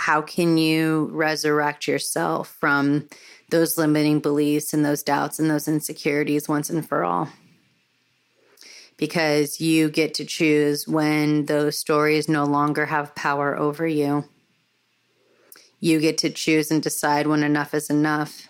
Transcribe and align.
how 0.00 0.22
can 0.22 0.56
you 0.56 1.10
resurrect 1.12 1.86
yourself 1.86 2.56
from 2.58 3.06
those 3.50 3.76
limiting 3.76 4.18
beliefs 4.18 4.72
and 4.72 4.82
those 4.82 5.02
doubts 5.02 5.38
and 5.38 5.50
those 5.50 5.68
insecurities 5.68 6.48
once 6.48 6.70
and 6.70 6.88
for 6.88 7.04
all? 7.04 7.28
Because 8.96 9.60
you 9.60 9.90
get 9.90 10.14
to 10.14 10.24
choose 10.24 10.88
when 10.88 11.44
those 11.44 11.78
stories 11.78 12.30
no 12.30 12.44
longer 12.44 12.86
have 12.86 13.14
power 13.14 13.54
over 13.54 13.86
you. 13.86 14.24
You 15.80 16.00
get 16.00 16.16
to 16.18 16.30
choose 16.30 16.70
and 16.70 16.82
decide 16.82 17.26
when 17.26 17.42
enough 17.42 17.74
is 17.74 17.90
enough. 17.90 18.48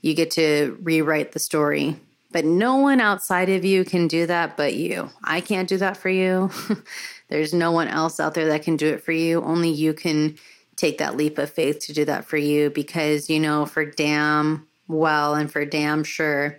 You 0.00 0.14
get 0.14 0.30
to 0.32 0.78
rewrite 0.80 1.32
the 1.32 1.40
story. 1.40 2.00
But 2.32 2.46
no 2.46 2.76
one 2.76 3.02
outside 3.02 3.50
of 3.50 3.66
you 3.66 3.84
can 3.84 4.08
do 4.08 4.24
that 4.26 4.56
but 4.56 4.72
you. 4.72 5.10
I 5.22 5.42
can't 5.42 5.68
do 5.68 5.76
that 5.76 5.98
for 5.98 6.08
you. 6.08 6.50
There's 7.28 7.52
no 7.52 7.70
one 7.70 7.88
else 7.88 8.18
out 8.18 8.32
there 8.32 8.48
that 8.48 8.62
can 8.62 8.76
do 8.76 8.86
it 8.88 9.02
for 9.02 9.12
you. 9.12 9.42
Only 9.42 9.68
you 9.68 9.92
can 9.92 10.38
take 10.76 10.98
that 10.98 11.16
leap 11.16 11.38
of 11.38 11.50
faith 11.50 11.80
to 11.80 11.92
do 11.92 12.04
that 12.04 12.24
for 12.24 12.36
you 12.36 12.70
because 12.70 13.30
you 13.30 13.40
know 13.40 13.66
for 13.66 13.84
damn 13.84 14.66
well 14.88 15.34
and 15.34 15.50
for 15.50 15.64
damn 15.64 16.04
sure 16.04 16.58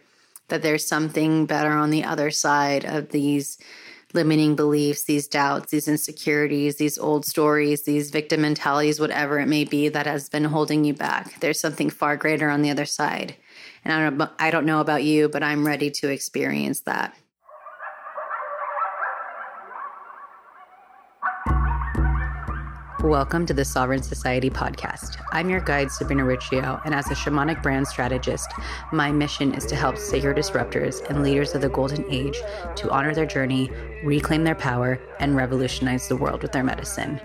that 0.50 0.62
there's 0.62 0.86
something 0.86 1.46
better 1.46 1.72
on 1.72 1.90
the 1.90 2.04
other 2.04 2.32
side 2.32 2.86
of 2.86 3.10
these 3.10 3.58
limiting 4.14 4.56
beliefs, 4.56 5.04
these 5.04 5.28
doubts, 5.28 5.72
these 5.72 5.88
insecurities, 5.88 6.78
these 6.78 6.98
old 6.98 7.26
stories, 7.26 7.84
these 7.84 8.10
victim 8.10 8.42
mentalities, 8.42 9.00
whatever 9.00 9.40
it 9.40 9.48
may 9.48 9.66
be 9.66 9.90
that 9.90 10.06
has 10.06 10.30
been 10.30 10.46
holding 10.46 10.86
you 10.86 10.94
back. 10.94 11.40
There's 11.40 11.60
something 11.60 11.90
far 11.90 12.16
greater 12.16 12.50
on 12.50 12.62
the 12.62 12.72
other 12.72 12.86
side. 12.86 13.36
And 13.84 13.94
I 13.94 14.10
don't, 14.10 14.32
I 14.40 14.52
don't 14.52 14.66
know 14.66 14.80
about 14.80 15.04
you, 15.04 15.30
but 15.30 15.44
I'm 15.44 15.66
ready 15.66 15.92
to 15.92 16.10
experience 16.10 16.82
that. 16.82 17.16
Welcome 23.04 23.46
to 23.46 23.54
the 23.54 23.64
Sovereign 23.64 24.02
Society 24.02 24.50
podcast. 24.50 25.24
I'm 25.32 25.52
your 25.52 25.60
guide, 25.60 25.92
Sabrina 25.92 26.26
Riccio, 26.26 26.82
and 26.84 26.96
as 26.96 27.06
a 27.12 27.14
shamanic 27.14 27.62
brand 27.62 27.88
strategist, 27.88 28.52
my 28.92 29.12
mission 29.12 29.54
is 29.54 29.68
to 29.68 29.76
help 29.76 30.00
sacred 30.00 30.36
disruptors 30.36 31.08
and 31.08 31.22
leaders 31.22 31.54
of 31.54 31.62
the 31.62 31.70
golden 31.70 32.04
age 32.12 32.42
to 32.76 32.90
honor 32.90 33.14
their 33.14 33.28
journey, 33.28 33.70
reclaim 34.04 34.44
their 34.44 34.56
power, 34.56 35.00
and 35.20 35.36
revolutionize 35.36 36.08
the 36.08 36.16
world 36.16 36.42
with 36.42 36.52
their 36.52 36.64
medicine. 36.64 37.22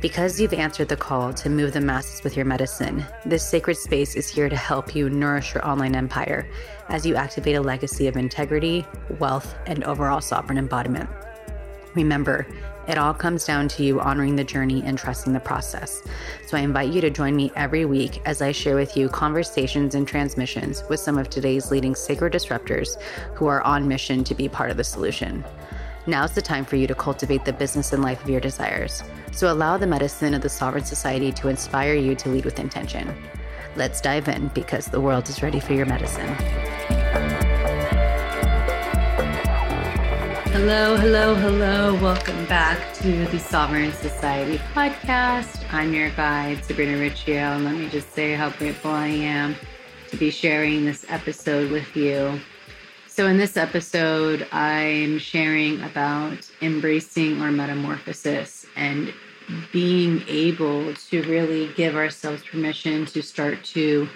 Because 0.00 0.40
you've 0.40 0.54
answered 0.54 0.88
the 0.88 0.96
call 0.96 1.34
to 1.34 1.50
move 1.50 1.72
the 1.72 1.80
masses 1.80 2.22
with 2.22 2.36
your 2.36 2.46
medicine, 2.46 3.04
this 3.26 3.44
sacred 3.44 3.78
space 3.78 4.14
is 4.14 4.28
here 4.28 4.48
to 4.48 4.56
help 4.56 4.94
you 4.94 5.10
nourish 5.10 5.52
your 5.52 5.66
online 5.66 5.96
empire 5.96 6.48
as 6.90 7.04
you 7.04 7.16
activate 7.16 7.56
a 7.56 7.60
legacy 7.60 8.06
of 8.06 8.16
integrity, 8.16 8.86
wealth, 9.18 9.56
and 9.66 9.82
overall 9.82 10.20
sovereign 10.20 10.58
embodiment. 10.58 11.10
Remember, 11.94 12.46
it 12.88 12.98
all 12.98 13.14
comes 13.14 13.44
down 13.44 13.68
to 13.68 13.82
you 13.82 14.00
honoring 14.00 14.36
the 14.36 14.44
journey 14.44 14.82
and 14.84 14.98
trusting 14.98 15.32
the 15.32 15.40
process. 15.40 16.02
So 16.46 16.56
I 16.56 16.60
invite 16.60 16.92
you 16.92 17.00
to 17.00 17.10
join 17.10 17.36
me 17.36 17.52
every 17.54 17.84
week 17.84 18.20
as 18.24 18.42
I 18.42 18.52
share 18.52 18.74
with 18.74 18.96
you 18.96 19.08
conversations 19.08 19.94
and 19.94 20.06
transmissions 20.06 20.82
with 20.88 21.00
some 21.00 21.18
of 21.18 21.30
today's 21.30 21.70
leading 21.70 21.94
sacred 21.94 22.32
disruptors 22.32 23.00
who 23.34 23.46
are 23.46 23.62
on 23.62 23.86
mission 23.86 24.24
to 24.24 24.34
be 24.34 24.48
part 24.48 24.70
of 24.70 24.76
the 24.76 24.84
solution. 24.84 25.44
Now's 26.06 26.32
the 26.32 26.42
time 26.42 26.64
for 26.64 26.76
you 26.76 26.88
to 26.88 26.94
cultivate 26.94 27.44
the 27.44 27.52
business 27.52 27.92
and 27.92 28.02
life 28.02 28.22
of 28.24 28.30
your 28.30 28.40
desires. 28.40 29.04
So 29.30 29.52
allow 29.52 29.76
the 29.76 29.86
medicine 29.86 30.34
of 30.34 30.42
the 30.42 30.48
Sovereign 30.48 30.84
Society 30.84 31.30
to 31.32 31.48
inspire 31.48 31.94
you 31.94 32.16
to 32.16 32.28
lead 32.28 32.44
with 32.44 32.58
intention. 32.58 33.14
Let's 33.76 34.00
dive 34.00 34.28
in 34.28 34.48
because 34.48 34.86
the 34.86 35.00
world 35.00 35.28
is 35.28 35.42
ready 35.42 35.60
for 35.60 35.74
your 35.74 35.86
medicine. 35.86 36.36
Hello, 40.52 40.98
hello, 40.98 41.34
hello. 41.34 41.94
Welcome 41.94 42.44
back 42.44 42.92
to 42.96 43.24
the 43.28 43.38
Sovereign 43.38 43.90
Society 43.90 44.58
podcast. 44.74 45.64
I'm 45.72 45.94
your 45.94 46.10
guide, 46.10 46.62
Sabrina 46.62 46.98
Riccio, 46.98 47.34
and 47.34 47.64
let 47.64 47.74
me 47.74 47.88
just 47.88 48.12
say 48.12 48.34
how 48.34 48.50
grateful 48.50 48.90
I 48.90 49.06
am 49.06 49.56
to 50.10 50.16
be 50.18 50.30
sharing 50.30 50.84
this 50.84 51.06
episode 51.08 51.70
with 51.70 51.96
you. 51.96 52.38
So, 53.08 53.28
in 53.28 53.38
this 53.38 53.56
episode, 53.56 54.46
I'm 54.52 55.18
sharing 55.18 55.82
about 55.84 56.50
embracing 56.60 57.40
our 57.40 57.50
metamorphosis 57.50 58.66
and 58.76 59.14
being 59.72 60.22
able 60.28 60.92
to 60.92 61.22
really 61.22 61.72
give 61.72 61.96
ourselves 61.96 62.44
permission 62.44 63.06
to 63.06 63.22
start 63.22 63.64
to 63.72 64.06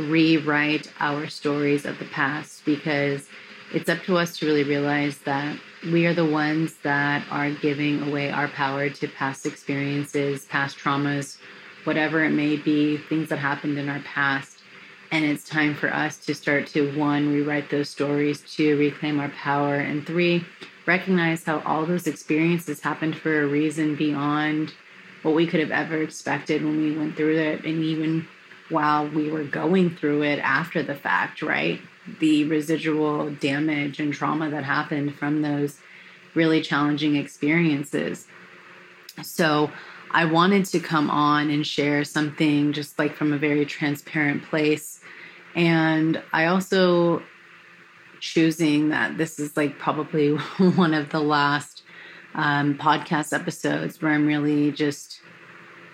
rewrite 0.00 0.92
our 0.98 1.28
stories 1.28 1.86
of 1.86 2.00
the 2.00 2.06
past 2.06 2.64
because 2.64 3.28
it's 3.72 3.88
up 3.88 4.02
to 4.04 4.16
us 4.18 4.36
to 4.38 4.46
really 4.46 4.64
realize 4.64 5.18
that 5.18 5.56
we 5.90 6.06
are 6.06 6.14
the 6.14 6.24
ones 6.24 6.74
that 6.82 7.26
are 7.30 7.50
giving 7.50 8.02
away 8.08 8.30
our 8.30 8.48
power 8.48 8.88
to 8.88 9.08
past 9.08 9.44
experiences, 9.44 10.46
past 10.46 10.78
traumas, 10.78 11.36
whatever 11.84 12.24
it 12.24 12.30
may 12.30 12.56
be, 12.56 12.96
things 12.96 13.28
that 13.28 13.38
happened 13.38 13.78
in 13.78 13.88
our 13.88 14.00
past. 14.00 14.58
And 15.12 15.24
it's 15.24 15.48
time 15.48 15.74
for 15.74 15.92
us 15.92 16.16
to 16.24 16.34
start 16.34 16.66
to 16.68 16.96
one, 16.98 17.28
rewrite 17.28 17.70
those 17.70 17.90
stories, 17.90 18.40
two, 18.40 18.78
reclaim 18.78 19.20
our 19.20 19.28
power, 19.28 19.76
and 19.76 20.06
three, 20.06 20.44
recognize 20.86 21.44
how 21.44 21.60
all 21.60 21.84
those 21.84 22.06
experiences 22.06 22.80
happened 22.80 23.16
for 23.16 23.42
a 23.42 23.46
reason 23.46 23.94
beyond 23.94 24.72
what 25.22 25.34
we 25.34 25.46
could 25.46 25.60
have 25.60 25.70
ever 25.70 26.02
expected 26.02 26.64
when 26.64 26.80
we 26.80 26.96
went 26.96 27.16
through 27.16 27.36
it, 27.36 27.64
and 27.64 27.82
even 27.82 28.26
while 28.70 29.08
we 29.08 29.30
were 29.30 29.44
going 29.44 29.94
through 29.94 30.22
it 30.22 30.38
after 30.38 30.82
the 30.82 30.94
fact, 30.94 31.42
right? 31.42 31.80
The 32.20 32.44
residual 32.44 33.30
damage 33.30 34.00
and 34.00 34.12
trauma 34.12 34.50
that 34.50 34.64
happened 34.64 35.14
from 35.14 35.42
those 35.42 35.78
really 36.34 36.60
challenging 36.60 37.16
experiences. 37.16 38.26
So, 39.22 39.70
I 40.14 40.26
wanted 40.26 40.64
to 40.66 40.78
come 40.78 41.10
on 41.10 41.50
and 41.50 41.66
share 41.66 42.04
something 42.04 42.72
just 42.72 43.00
like 43.00 43.16
from 43.16 43.32
a 43.32 43.38
very 43.38 43.66
transparent 43.66 44.44
place. 44.44 45.00
And 45.56 46.22
I 46.32 46.46
also 46.46 47.20
choosing 48.20 48.90
that 48.90 49.18
this 49.18 49.40
is 49.40 49.56
like 49.56 49.76
probably 49.76 50.30
one 50.76 50.94
of 50.94 51.10
the 51.10 51.20
last 51.20 51.82
um, 52.34 52.78
podcast 52.78 53.32
episodes 53.32 54.00
where 54.00 54.12
I'm 54.12 54.26
really 54.26 54.70
just 54.70 55.20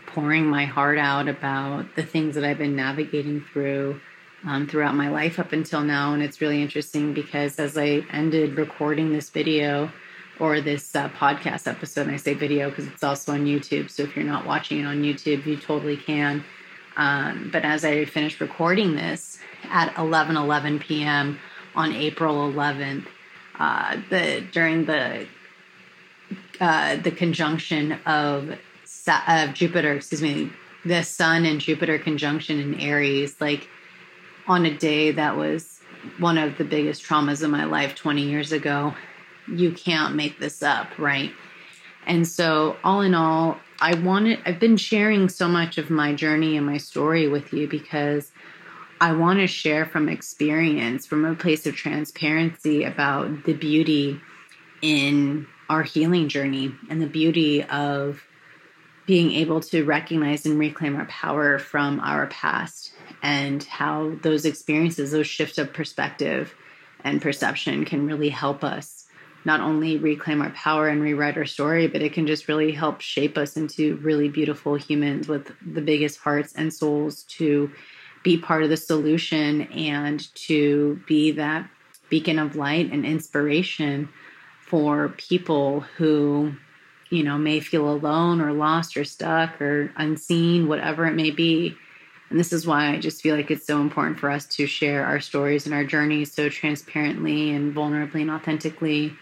pouring 0.07 0.47
my 0.47 0.67
heart 0.67 0.99
out 0.99 1.27
about 1.27 1.97
the 1.97 2.03
things 2.03 2.35
that 2.35 2.45
I've 2.45 2.59
been 2.59 2.77
navigating 2.77 3.43
through 3.53 4.01
um, 4.45 4.67
throughout 4.67 4.95
my 4.95 5.09
life 5.09 5.39
up 5.39 5.53
until 5.53 5.83
now. 5.83 6.15
And 6.15 6.23
it's 6.23 6.41
really 6.41 6.63
interesting 6.63 7.13
because 7.13 7.59
as 7.59 7.77
I 7.77 8.03
ended 8.13 8.57
recording 8.57 9.13
this 9.13 9.31
video 9.31 9.91
or 10.39 10.61
this 10.61 10.95
uh, 10.97 11.09
podcast 11.11 11.67
episode, 11.67 12.03
and 12.03 12.13
I 12.13 12.17
say 12.17 12.35
video 12.35 12.71
because 12.71 12.87
it's 12.87 13.05
also 13.05 13.33
on 13.33 13.45
YouTube. 13.45 13.91
So 13.91 14.05
if 14.05 14.17
you're 14.17 14.25
not 14.25 14.47
watching 14.47 14.81
it 14.81 14.85
on 14.85 15.03
YouTube, 15.03 15.45
you 15.47 15.57
totally 15.57 15.97
can. 15.97 16.45
Um, 16.97 17.51
but 17.53 17.65
as 17.65 17.85
I 17.85 18.05
finished 18.05 18.41
recording 18.41 18.95
this 18.95 19.39
at 19.65 19.97
11 19.97 20.37
11 20.37 20.81
p.m. 20.81 21.39
on 21.75 21.93
April 21.93 22.53
11th, 22.53 23.07
uh, 23.59 23.97
the 24.09 24.45
during 24.53 24.87
the 24.87 25.27
uh, 26.61 26.97
the 26.97 27.11
conjunction 27.11 27.93
of 28.07 28.59
of 29.29 29.55
Jupiter, 29.55 29.95
excuse 29.95 30.23
me, 30.23 30.51
the 30.85 31.03
Sun 31.03 31.45
and 31.45 31.61
Jupiter 31.61 31.99
conjunction 31.99 32.59
in 32.59 32.81
Aries, 32.81 33.41
like 33.41 33.69
on 34.51 34.67
a 34.67 34.77
day 34.77 35.13
that 35.13 35.37
was 35.37 35.81
one 36.19 36.37
of 36.37 36.59
the 36.59 36.65
biggest 36.65 37.05
traumas 37.05 37.41
of 37.41 37.51
my 37.51 37.63
life 37.63 37.95
20 37.95 38.23
years 38.23 38.51
ago. 38.51 38.93
You 39.47 39.71
can't 39.71 40.17
make 40.17 40.41
this 40.41 40.61
up, 40.61 40.89
right? 40.99 41.31
And 42.05 42.27
so, 42.27 42.77
all 42.83 43.01
in 43.01 43.15
all, 43.15 43.59
I 43.81 43.95
wanted, 43.95 44.41
I've 44.45 44.59
been 44.59 44.77
sharing 44.77 45.29
so 45.29 45.47
much 45.47 45.79
of 45.79 45.89
my 45.89 46.15
journey 46.15 46.57
and 46.57 46.67
my 46.67 46.79
story 46.79 47.29
with 47.29 47.53
you 47.53 47.69
because 47.69 48.33
I 49.01 49.13
want 49.13 49.39
to 49.39 49.47
share 49.47 49.87
from 49.87 50.09
experience, 50.09 51.07
from 51.07 51.25
a 51.25 51.37
place 51.37 51.65
of 51.65 51.77
transparency 51.77 52.83
about 52.83 53.45
the 53.45 53.53
beauty 53.53 54.21
in 54.83 55.47
our 55.69 55.85
healing 55.85 56.29
journey 56.29 56.75
and 56.91 57.01
the 57.01 57.07
beauty 57.07 57.63
of 57.63 58.21
being 59.07 59.31
able 59.31 59.61
to 59.61 59.85
recognize 59.85 60.45
and 60.45 60.59
reclaim 60.59 60.97
our 60.97 61.07
power 61.07 61.61
from 61.61 62.01
our 62.01 62.27
past 62.27 62.93
and 63.23 63.63
how 63.65 64.13
those 64.23 64.45
experiences, 64.45 65.13
those 65.13 65.27
shifts 65.27 65.59
of 65.59 65.73
perspective 65.73 66.55
and 67.05 67.23
perception 67.23 67.85
can 67.85 68.07
really 68.07 68.29
help 68.29 68.63
us 68.65 69.07
not 69.45 69.61
only 69.61 69.97
reclaim 69.97 70.43
our 70.43 70.51
power 70.51 70.89
and 70.89 71.01
rewrite 71.03 71.37
our 71.37 71.47
story, 71.47 71.87
but 71.87 72.03
it 72.03 72.13
can 72.13 72.27
just 72.27 72.49
really 72.49 72.73
help 72.73 73.01
shape 73.01 73.39
us 73.39 73.57
into 73.57 73.97
really 73.97 74.29
beautiful 74.29 74.75
humans 74.75 75.29
with 75.29 75.51
the 75.67 75.81
biggest 75.81 76.19
hearts 76.19 76.53
and 76.55 76.73
souls 76.73 77.23
to 77.25 77.71
be 78.23 78.37
part 78.37 78.63
of 78.63 78.69
the 78.69 78.77
solution 78.77 79.63
and 79.73 80.35
to 80.35 81.01
be 81.07 81.33
that 81.33 81.69
beacon 82.11 82.39
of 82.39 82.57
light 82.57 82.93
and 82.93 83.07
inspiration 83.07 84.09
for 84.67 85.09
people 85.17 85.81
who 85.97 86.53
you 87.09 87.23
know 87.25 87.39
may 87.39 87.61
feel 87.61 87.89
alone 87.89 88.41
or 88.41 88.53
lost 88.53 88.97
or 88.97 89.05
stuck 89.05 89.61
or 89.61 89.93
unseen 89.97 90.69
whatever 90.69 91.07
it 91.07 91.15
may 91.15 91.31
be 91.31 91.75
and 92.31 92.39
this 92.39 92.53
is 92.53 92.67
why 92.67 92.89
I 92.89 92.99
just 92.99 93.21
feel 93.23 93.37
like 93.37 93.51
it's 93.51 93.67
so 93.67 93.81
important 93.81 94.19
for 94.19 94.31
us 94.31 94.47
to 94.47 94.67
share 94.67 95.05
our 95.05 95.21
stories 95.21 95.67
and 95.67 95.75
our 95.75 95.85
journeys 95.85 96.33
so 96.33 96.49
transparently 96.49 97.51
and 97.51 97.75
vulnerably 97.75 98.23
and 98.23 98.31
authentically 98.31 99.17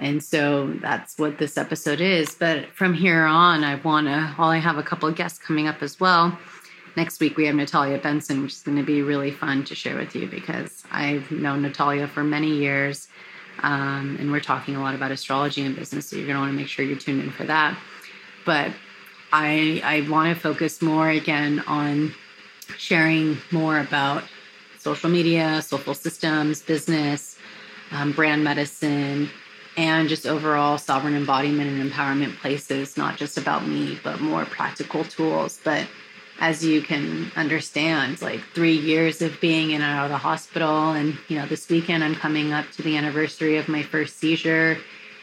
And 0.00 0.22
so 0.24 0.72
that's 0.80 1.18
what 1.18 1.38
this 1.38 1.58
episode 1.58 2.00
is. 2.00 2.34
But 2.34 2.74
from 2.74 2.94
here 2.94 3.24
on, 3.24 3.62
I 3.64 3.74
want 3.76 4.06
to, 4.06 4.32
while 4.36 4.48
I 4.48 4.56
have 4.58 4.78
a 4.78 4.82
couple 4.82 5.08
of 5.08 5.14
guests 5.14 5.38
coming 5.38 5.68
up 5.68 5.82
as 5.82 6.00
well, 6.00 6.36
next 6.96 7.20
week 7.20 7.36
we 7.36 7.46
have 7.46 7.54
Natalia 7.54 7.98
Benson, 7.98 8.42
which 8.42 8.54
is 8.54 8.62
going 8.62 8.78
to 8.78 8.82
be 8.82 9.02
really 9.02 9.30
fun 9.30 9.62
to 9.64 9.74
share 9.74 9.96
with 9.96 10.16
you 10.16 10.26
because 10.26 10.82
I've 10.90 11.30
known 11.30 11.62
Natalia 11.62 12.08
for 12.08 12.24
many 12.24 12.56
years. 12.56 13.08
Um, 13.62 14.16
and 14.18 14.32
we're 14.32 14.40
talking 14.40 14.74
a 14.74 14.80
lot 14.80 14.94
about 14.94 15.12
astrology 15.12 15.62
and 15.66 15.76
business. 15.76 16.08
So 16.08 16.16
you're 16.16 16.26
going 16.26 16.36
to 16.36 16.40
want 16.40 16.52
to 16.52 16.56
make 16.56 16.68
sure 16.68 16.82
you're 16.82 16.98
tuned 16.98 17.22
in 17.22 17.30
for 17.30 17.44
that. 17.44 17.78
But 18.46 18.72
I, 19.32 19.82
I 19.84 20.10
want 20.10 20.34
to 20.34 20.40
focus 20.40 20.80
more 20.80 21.10
again 21.10 21.60
on 21.66 22.14
sharing 22.78 23.38
more 23.50 23.78
about 23.78 24.24
social 24.78 25.10
media, 25.10 25.62
social 25.62 25.94
systems, 25.94 26.62
business, 26.62 27.36
um, 27.90 28.12
brand 28.12 28.42
medicine, 28.42 29.28
and 29.76 30.08
just 30.08 30.26
overall 30.26 30.78
sovereign 30.78 31.14
embodiment 31.14 31.70
and 31.70 31.90
empowerment 31.90 32.36
places, 32.38 32.96
not 32.96 33.16
just 33.16 33.38
about 33.38 33.66
me, 33.66 33.98
but 34.02 34.20
more 34.20 34.44
practical 34.44 35.04
tools. 35.04 35.60
But 35.62 35.86
as 36.40 36.64
you 36.64 36.80
can 36.80 37.30
understand, 37.36 38.20
like 38.22 38.40
three 38.54 38.76
years 38.76 39.20
of 39.20 39.38
being 39.40 39.70
in 39.70 39.82
and 39.82 39.92
out 39.92 40.06
of 40.06 40.10
the 40.10 40.18
hospital. 40.18 40.92
And, 40.92 41.18
you 41.28 41.38
know, 41.38 41.46
this 41.46 41.68
weekend 41.68 42.02
I'm 42.02 42.14
coming 42.14 42.52
up 42.52 42.70
to 42.72 42.82
the 42.82 42.96
anniversary 42.96 43.58
of 43.58 43.68
my 43.68 43.82
first 43.82 44.18
seizure 44.18 44.78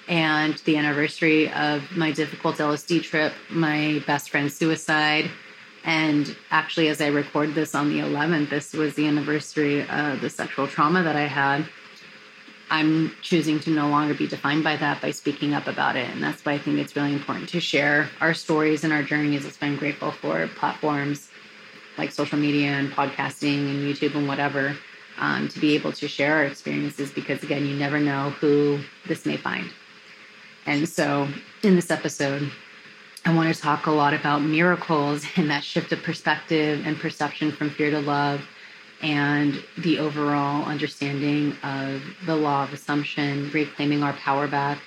and 0.08 0.56
the 0.60 0.78
anniversary 0.78 1.52
of 1.52 1.84
my 1.98 2.12
difficult 2.12 2.58
LSD 2.58 3.04
trip, 3.04 3.34
my 3.50 4.02
best 4.06 4.30
friend's 4.30 4.56
suicide. 4.56 5.30
And 5.88 6.36
actually, 6.52 6.90
as 6.90 7.00
I 7.00 7.08
record 7.08 7.56
this 7.56 7.74
on 7.74 7.88
the 7.88 8.00
11th, 8.00 8.50
this 8.50 8.74
was 8.74 8.96
the 8.96 9.08
anniversary 9.08 9.88
of 9.88 10.20
the 10.20 10.30
sexual 10.30 10.68
trauma 10.68 11.02
that 11.02 11.16
I 11.16 11.28
had. 11.28 11.66
I'm 12.70 13.14
choosing 13.22 13.62
to 13.62 13.70
no 13.70 13.88
longer 13.88 14.14
be 14.14 14.28
defined 14.28 14.66
by 14.66 14.76
that 14.76 15.02
by 15.02 15.12
speaking 15.12 15.54
up 15.54 15.66
about 15.66 15.96
it. 15.96 16.10
And 16.10 16.22
that's 16.22 16.44
why 16.44 16.52
I 16.54 16.58
think 16.58 16.78
it's 16.80 16.94
really 16.98 17.14
important 17.14 17.48
to 17.50 17.62
share 17.62 18.10
our 18.20 18.34
stories 18.34 18.84
and 18.84 18.92
our 18.92 19.02
journeys. 19.02 19.46
It's 19.46 19.56
been 19.56 19.78
grateful 19.78 20.12
for 20.12 20.46
platforms 20.58 21.30
like 21.98 22.12
social 22.12 22.38
media 22.38 22.72
and 22.72 22.92
podcasting 22.92 23.70
and 23.70 23.80
YouTube 23.80 24.14
and 24.14 24.28
whatever 24.28 24.76
um, 25.20 25.48
to 25.48 25.60
be 25.62 25.74
able 25.74 25.94
to 25.94 26.08
share 26.10 26.36
our 26.36 26.44
experiences 26.44 27.12
because, 27.12 27.44
again, 27.44 27.66
you 27.66 27.78
never 27.78 27.98
know 27.98 28.32
who 28.42 28.82
this 29.08 29.26
may 29.26 29.38
find. 29.38 29.70
And 30.66 30.90
so 30.90 31.30
in 31.64 31.76
this 31.76 31.90
episode, 31.90 32.52
I 33.28 33.36
want 33.36 33.54
to 33.54 33.62
talk 33.62 33.88
a 33.88 33.92
lot 33.92 34.14
about 34.14 34.42
miracles 34.42 35.26
and 35.36 35.50
that 35.50 35.62
shift 35.62 35.92
of 35.92 36.02
perspective 36.02 36.88
and 36.88 36.98
perception 36.98 37.52
from 37.52 37.70
fear 37.70 37.92
to 37.92 38.00
love 38.00 38.42
and 39.02 39.62
the 39.78 40.00
overall 40.00 40.64
understanding 40.64 41.54
of 41.62 42.02
the 42.26 42.38
law 42.38 42.64
of 42.64 42.72
assumption, 42.72 43.52
reclaiming 43.52 44.02
our 44.02 44.14
power 44.14 44.48
back, 44.48 44.80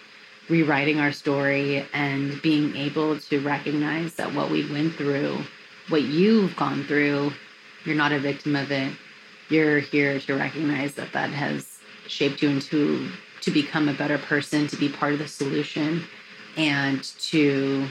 rewriting 0.49 0.99
our 0.99 1.13
story, 1.13 1.87
and 1.93 2.41
being 2.41 2.75
able 2.77 3.21
to 3.21 3.41
recognize 3.41 4.15
that 4.15 4.33
what 4.33 4.51
we 4.51 4.67
went 4.73 4.95
through, 4.95 5.37
what 5.91 6.05
you've 6.05 6.57
gone 6.57 6.85
through, 6.85 7.35
you're 7.85 7.95
not 7.95 8.11
a 8.11 8.19
victim 8.19 8.57
of 8.57 8.73
it. 8.73 8.91
You're 9.51 9.81
here 9.81 10.19
to 10.19 10.35
recognize 10.35 10.95
that 10.95 11.13
that 11.13 11.29
has 11.29 11.81
shaped 12.09 12.41
you 12.41 12.49
into 12.49 13.11
to 13.43 13.51
become 13.51 13.91
a 13.91 13.95
better 13.95 14.17
person, 14.17 14.67
to 14.69 14.77
be 14.79 14.89
part 14.89 15.13
of 15.13 15.19
the 15.19 15.29
solution, 15.29 16.05
and 16.57 17.05
to 17.05 17.87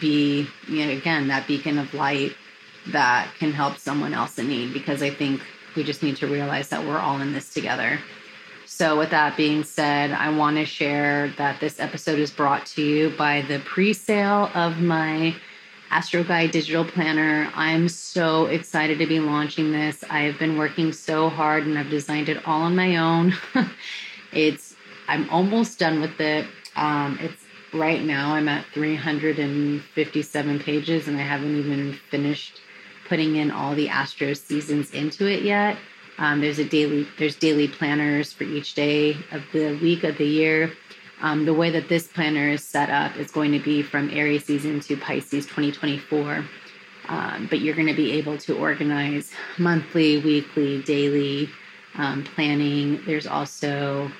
be, 0.00 0.46
you 0.66 0.86
know, 0.86 0.92
again, 0.92 1.28
that 1.28 1.46
beacon 1.46 1.78
of 1.78 1.94
light 1.94 2.34
that 2.88 3.28
can 3.38 3.52
help 3.52 3.78
someone 3.78 4.14
else 4.14 4.38
in 4.38 4.48
need 4.48 4.72
because 4.72 5.02
I 5.02 5.10
think 5.10 5.42
we 5.76 5.84
just 5.84 6.02
need 6.02 6.16
to 6.16 6.26
realize 6.26 6.68
that 6.68 6.84
we're 6.84 6.98
all 6.98 7.20
in 7.20 7.32
this 7.32 7.52
together. 7.52 7.98
So, 8.66 8.98
with 8.98 9.10
that 9.10 9.36
being 9.36 9.64
said, 9.64 10.12
I 10.12 10.30
want 10.30 10.56
to 10.56 10.64
share 10.64 11.32
that 11.38 11.58
this 11.58 11.80
episode 11.80 12.18
is 12.18 12.30
brought 12.30 12.66
to 12.66 12.82
you 12.82 13.10
by 13.10 13.42
the 13.42 13.58
pre 13.60 13.92
sale 13.92 14.50
of 14.54 14.80
my 14.80 15.34
Astro 15.90 16.22
Guide 16.22 16.50
digital 16.50 16.84
planner. 16.84 17.50
I'm 17.54 17.88
so 17.88 18.46
excited 18.46 18.98
to 18.98 19.06
be 19.06 19.20
launching 19.20 19.72
this. 19.72 20.04
I 20.10 20.20
have 20.20 20.38
been 20.38 20.58
working 20.58 20.92
so 20.92 21.28
hard 21.28 21.66
and 21.66 21.78
I've 21.78 21.88
designed 21.88 22.28
it 22.28 22.46
all 22.46 22.62
on 22.62 22.76
my 22.76 22.96
own. 22.96 23.34
it's, 24.32 24.76
I'm 25.08 25.28
almost 25.30 25.78
done 25.78 26.00
with 26.00 26.20
it. 26.20 26.46
Um, 26.76 27.18
it's 27.22 27.42
right 27.72 28.02
now, 28.02 28.34
I'm 28.34 28.48
at 28.48 28.64
357 28.74 30.60
pages 30.60 31.08
and 31.08 31.16
I 31.16 31.22
haven't 31.22 31.56
even 31.56 31.98
finished 32.10 32.60
putting 33.08 33.36
in 33.36 33.50
all 33.50 33.74
the 33.74 33.88
Astro 33.88 34.34
seasons 34.34 34.92
into 34.92 35.26
it 35.26 35.42
yet. 35.42 35.76
Um, 36.18 36.40
there's 36.40 36.58
a 36.58 36.64
daily 36.64 37.06
there's 37.18 37.36
daily 37.36 37.68
planners 37.68 38.32
for 38.32 38.44
each 38.44 38.74
day 38.74 39.16
of 39.30 39.42
the 39.52 39.78
week 39.80 40.04
of 40.04 40.18
the 40.18 40.26
year. 40.26 40.72
Um, 41.20 41.44
the 41.44 41.54
way 41.54 41.70
that 41.70 41.88
this 41.88 42.06
planner 42.06 42.48
is 42.48 42.62
set 42.62 42.90
up 42.90 43.16
is 43.16 43.30
going 43.30 43.52
to 43.52 43.58
be 43.58 43.82
from 43.82 44.10
Aries 44.10 44.44
season 44.44 44.80
to 44.80 44.96
Pisces 44.96 45.46
2024. 45.46 46.44
Um, 47.08 47.46
but 47.48 47.60
you're 47.60 47.74
going 47.74 47.88
to 47.88 47.94
be 47.94 48.12
able 48.12 48.36
to 48.38 48.56
organize 48.56 49.32
monthly, 49.58 50.18
weekly, 50.18 50.82
daily 50.82 51.48
um, 51.94 52.22
planning. 52.22 53.00
There's 53.06 53.26
also 53.26 54.10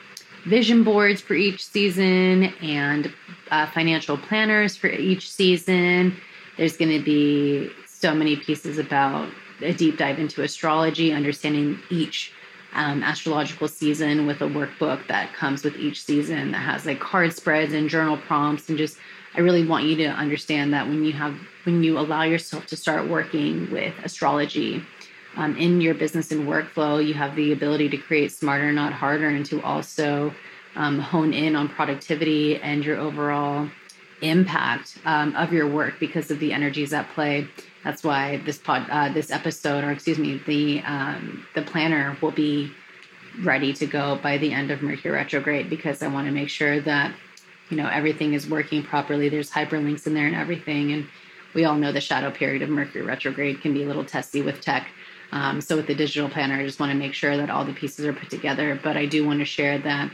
vision 0.48 0.82
boards 0.82 1.20
for 1.20 1.34
each 1.34 1.64
season 1.64 2.44
and 2.62 3.12
uh, 3.50 3.66
financial 3.66 4.16
planners 4.16 4.76
for 4.76 4.88
each 4.88 5.30
season. 5.30 6.16
There's 6.56 6.76
going 6.76 6.96
to 6.96 7.04
be 7.04 7.70
so 7.86 8.14
many 8.14 8.36
pieces 8.36 8.78
about 8.78 9.28
a 9.60 9.72
deep 9.72 9.98
dive 9.98 10.18
into 10.18 10.42
astrology, 10.42 11.12
understanding 11.12 11.78
each 11.90 12.32
um, 12.74 13.02
astrological 13.02 13.68
season 13.68 14.26
with 14.26 14.40
a 14.40 14.46
workbook 14.46 15.06
that 15.08 15.32
comes 15.34 15.64
with 15.64 15.76
each 15.76 16.02
season 16.02 16.52
that 16.52 16.58
has 16.58 16.86
like 16.86 17.00
card 17.00 17.32
spreads 17.32 17.72
and 17.72 17.88
journal 17.88 18.16
prompts 18.16 18.68
and 18.68 18.76
just 18.76 18.98
I 19.34 19.40
really 19.40 19.66
want 19.66 19.84
you 19.84 19.96
to 19.96 20.06
understand 20.06 20.74
that 20.74 20.86
when 20.86 21.04
you 21.04 21.12
have 21.12 21.34
when 21.64 21.82
you 21.82 21.98
allow 21.98 22.22
yourself 22.22 22.66
to 22.66 22.76
start 22.76 23.08
working 23.08 23.70
with 23.70 23.94
astrology 24.04 24.82
um, 25.36 25.56
in 25.56 25.80
your 25.80 25.94
business 25.94 26.32
and 26.32 26.46
workflow, 26.46 27.04
you 27.04 27.14
have 27.14 27.36
the 27.36 27.52
ability 27.52 27.88
to 27.90 27.98
create 27.98 28.32
smarter, 28.32 28.72
not 28.72 28.92
harder, 28.92 29.28
and 29.28 29.44
to 29.46 29.62
also 29.62 30.34
um, 30.76 30.98
hone 30.98 31.32
in 31.32 31.56
on 31.56 31.68
productivity 31.68 32.56
and 32.56 32.84
your 32.84 32.98
overall 32.98 33.68
impact 34.22 34.98
um, 35.04 35.34
of 35.36 35.52
your 35.52 35.68
work 35.68 35.94
because 36.00 36.30
of 36.30 36.38
the 36.40 36.52
energies 36.52 36.92
at 36.92 37.08
play. 37.10 37.46
That's 37.84 38.02
why 38.02 38.38
this 38.38 38.58
pod, 38.58 38.88
uh, 38.90 39.12
this 39.12 39.30
episode, 39.30 39.84
or 39.84 39.90
excuse 39.92 40.18
me, 40.18 40.40
the 40.46 40.82
um, 40.82 41.46
the 41.54 41.62
planner 41.62 42.16
will 42.20 42.32
be 42.32 42.72
ready 43.42 43.72
to 43.74 43.86
go 43.86 44.16
by 44.16 44.38
the 44.38 44.52
end 44.52 44.70
of 44.70 44.82
Mercury 44.82 45.14
retrograde 45.14 45.70
because 45.70 46.02
I 46.02 46.08
want 46.08 46.26
to 46.26 46.32
make 46.32 46.48
sure 46.48 46.80
that 46.80 47.14
you 47.70 47.76
know 47.76 47.88
everything 47.88 48.34
is 48.34 48.48
working 48.48 48.82
properly. 48.82 49.28
There's 49.28 49.50
hyperlinks 49.50 50.06
in 50.06 50.14
there 50.14 50.26
and 50.26 50.36
everything, 50.36 50.92
and 50.92 51.06
we 51.54 51.64
all 51.64 51.76
know 51.76 51.92
the 51.92 52.00
shadow 52.00 52.30
period 52.30 52.62
of 52.62 52.68
Mercury 52.68 53.02
retrograde 53.02 53.60
can 53.62 53.72
be 53.72 53.84
a 53.84 53.86
little 53.86 54.04
testy 54.04 54.42
with 54.42 54.60
tech. 54.60 54.88
Um, 55.30 55.60
so 55.60 55.76
with 55.76 55.86
the 55.86 55.94
digital 55.94 56.28
planner, 56.28 56.54
I 56.54 56.64
just 56.64 56.80
want 56.80 56.92
to 56.92 56.98
make 56.98 57.14
sure 57.14 57.36
that 57.36 57.50
all 57.50 57.64
the 57.64 57.72
pieces 57.72 58.04
are 58.06 58.12
put 58.12 58.30
together. 58.30 58.78
But 58.82 58.96
I 58.96 59.06
do 59.06 59.26
want 59.26 59.40
to 59.40 59.44
share 59.44 59.78
that 59.78 60.10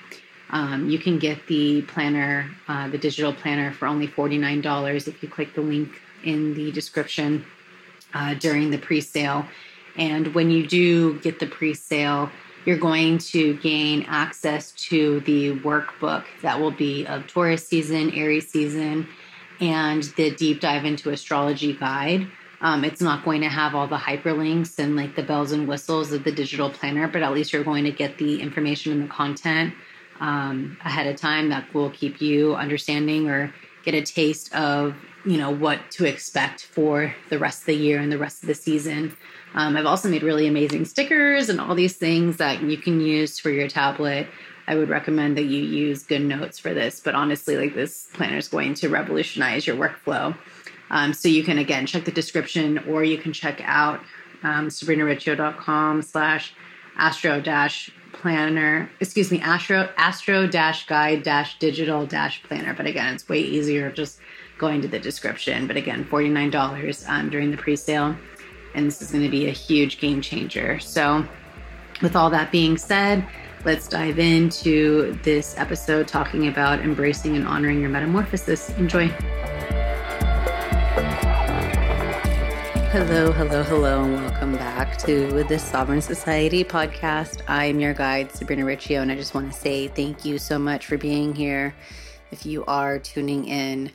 um, 0.50 0.88
you 0.88 0.98
can 0.98 1.18
get 1.18 1.46
the 1.46 1.82
planner, 1.82 2.50
uh, 2.68 2.88
the 2.88 2.98
digital 2.98 3.32
planner, 3.32 3.72
for 3.72 3.86
only 3.86 4.08
$49 4.08 5.08
if 5.08 5.22
you 5.22 5.28
click 5.28 5.54
the 5.54 5.60
link 5.60 6.00
in 6.24 6.54
the 6.54 6.72
description 6.72 7.44
uh, 8.12 8.34
during 8.34 8.70
the 8.70 8.78
pre 8.78 9.00
sale. 9.00 9.46
And 9.96 10.34
when 10.34 10.50
you 10.50 10.66
do 10.66 11.18
get 11.20 11.38
the 11.38 11.46
pre 11.46 11.74
sale, 11.74 12.30
you're 12.64 12.78
going 12.78 13.18
to 13.18 13.54
gain 13.58 14.04
access 14.08 14.72
to 14.72 15.20
the 15.20 15.58
workbook 15.60 16.24
that 16.42 16.60
will 16.60 16.70
be 16.70 17.06
of 17.06 17.26
Taurus 17.26 17.66
season, 17.66 18.10
Aries 18.12 18.48
season, 18.48 19.06
and 19.60 20.02
the 20.16 20.30
deep 20.30 20.60
dive 20.60 20.84
into 20.84 21.10
astrology 21.10 21.74
guide. 21.74 22.26
Um, 22.64 22.82
it's 22.82 23.02
not 23.02 23.26
going 23.26 23.42
to 23.42 23.48
have 23.50 23.74
all 23.74 23.86
the 23.86 23.98
hyperlinks 23.98 24.78
and 24.78 24.96
like 24.96 25.16
the 25.16 25.22
bells 25.22 25.52
and 25.52 25.68
whistles 25.68 26.12
of 26.12 26.24
the 26.24 26.32
digital 26.32 26.70
planner, 26.70 27.06
but 27.06 27.22
at 27.22 27.30
least 27.34 27.52
you're 27.52 27.62
going 27.62 27.84
to 27.84 27.92
get 27.92 28.16
the 28.16 28.40
information 28.40 28.90
and 28.90 29.02
the 29.02 29.08
content 29.08 29.74
um, 30.18 30.78
ahead 30.82 31.06
of 31.06 31.16
time 31.16 31.50
that 31.50 31.74
will 31.74 31.90
keep 31.90 32.22
you 32.22 32.54
understanding 32.54 33.28
or 33.28 33.52
get 33.84 33.92
a 33.92 34.00
taste 34.00 34.54
of 34.54 34.96
you 35.26 35.36
know 35.36 35.50
what 35.50 35.78
to 35.90 36.06
expect 36.06 36.64
for 36.64 37.14
the 37.28 37.38
rest 37.38 37.60
of 37.60 37.66
the 37.66 37.74
year 37.74 37.98
and 37.98 38.10
the 38.10 38.16
rest 38.16 38.42
of 38.42 38.46
the 38.46 38.54
season. 38.54 39.14
Um, 39.54 39.76
I've 39.76 39.86
also 39.86 40.08
made 40.08 40.22
really 40.22 40.46
amazing 40.46 40.86
stickers 40.86 41.50
and 41.50 41.60
all 41.60 41.74
these 41.74 41.96
things 41.96 42.38
that 42.38 42.62
you 42.62 42.78
can 42.78 42.98
use 42.98 43.38
for 43.38 43.50
your 43.50 43.68
tablet. 43.68 44.26
I 44.66 44.74
would 44.74 44.88
recommend 44.88 45.36
that 45.36 45.44
you 45.44 45.62
use 45.62 46.02
GoodNotes 46.04 46.58
for 46.58 46.72
this, 46.72 47.00
but 47.00 47.14
honestly, 47.14 47.58
like 47.58 47.74
this 47.74 48.08
planner 48.14 48.38
is 48.38 48.48
going 48.48 48.72
to 48.74 48.88
revolutionize 48.88 49.66
your 49.66 49.76
workflow. 49.76 50.34
Um, 50.90 51.12
so 51.12 51.28
you 51.28 51.42
can 51.42 51.58
again 51.58 51.86
check 51.86 52.04
the 52.04 52.12
description, 52.12 52.78
or 52.88 53.04
you 53.04 53.18
can 53.18 53.32
check 53.32 53.60
out 53.64 54.00
um, 54.42 54.68
sabrinariccio.com 54.68 56.02
slash 56.02 56.54
astro 56.96 57.40
dash 57.40 57.90
planner, 58.12 58.88
excuse 59.00 59.30
me, 59.30 59.40
astro 59.40 59.88
astro 59.96 60.46
dash 60.46 60.86
guide 60.86 61.22
dash 61.22 61.58
digital 61.58 62.06
dash 62.06 62.42
planner. 62.42 62.74
But 62.74 62.86
again, 62.86 63.14
it's 63.14 63.28
way 63.28 63.40
easier 63.40 63.90
just 63.90 64.20
going 64.58 64.80
to 64.82 64.88
the 64.88 64.98
description. 64.98 65.66
But 65.66 65.76
again, 65.76 66.04
$49 66.04 67.08
um, 67.08 67.30
during 67.30 67.50
the 67.50 67.56
pre 67.56 67.76
sale. 67.76 68.16
And 68.74 68.86
this 68.86 69.00
is 69.02 69.10
going 69.12 69.24
to 69.24 69.30
be 69.30 69.46
a 69.46 69.52
huge 69.52 70.00
game 70.00 70.20
changer. 70.20 70.80
So, 70.80 71.24
with 72.02 72.16
all 72.16 72.28
that 72.30 72.50
being 72.50 72.76
said, 72.76 73.24
let's 73.64 73.86
dive 73.86 74.18
into 74.18 75.16
this 75.22 75.56
episode 75.56 76.08
talking 76.08 76.48
about 76.48 76.80
embracing 76.80 77.36
and 77.36 77.46
honoring 77.46 77.80
your 77.80 77.90
metamorphosis. 77.90 78.70
Enjoy. 78.70 79.08
Hello, 82.94 83.32
hello, 83.32 83.64
hello, 83.64 84.04
and 84.04 84.14
welcome 84.14 84.52
back 84.52 84.96
to 84.98 85.42
the 85.48 85.58
Sovereign 85.58 86.00
Society 86.00 86.62
podcast. 86.62 87.42
I'm 87.48 87.80
your 87.80 87.92
guide, 87.92 88.30
Sabrina 88.30 88.64
Riccio, 88.64 89.02
and 89.02 89.10
I 89.10 89.16
just 89.16 89.34
want 89.34 89.52
to 89.52 89.58
say 89.58 89.88
thank 89.88 90.24
you 90.24 90.38
so 90.38 90.60
much 90.60 90.86
for 90.86 90.96
being 90.96 91.34
here. 91.34 91.74
If 92.30 92.46
you 92.46 92.64
are 92.66 93.00
tuning 93.00 93.46
in, 93.48 93.90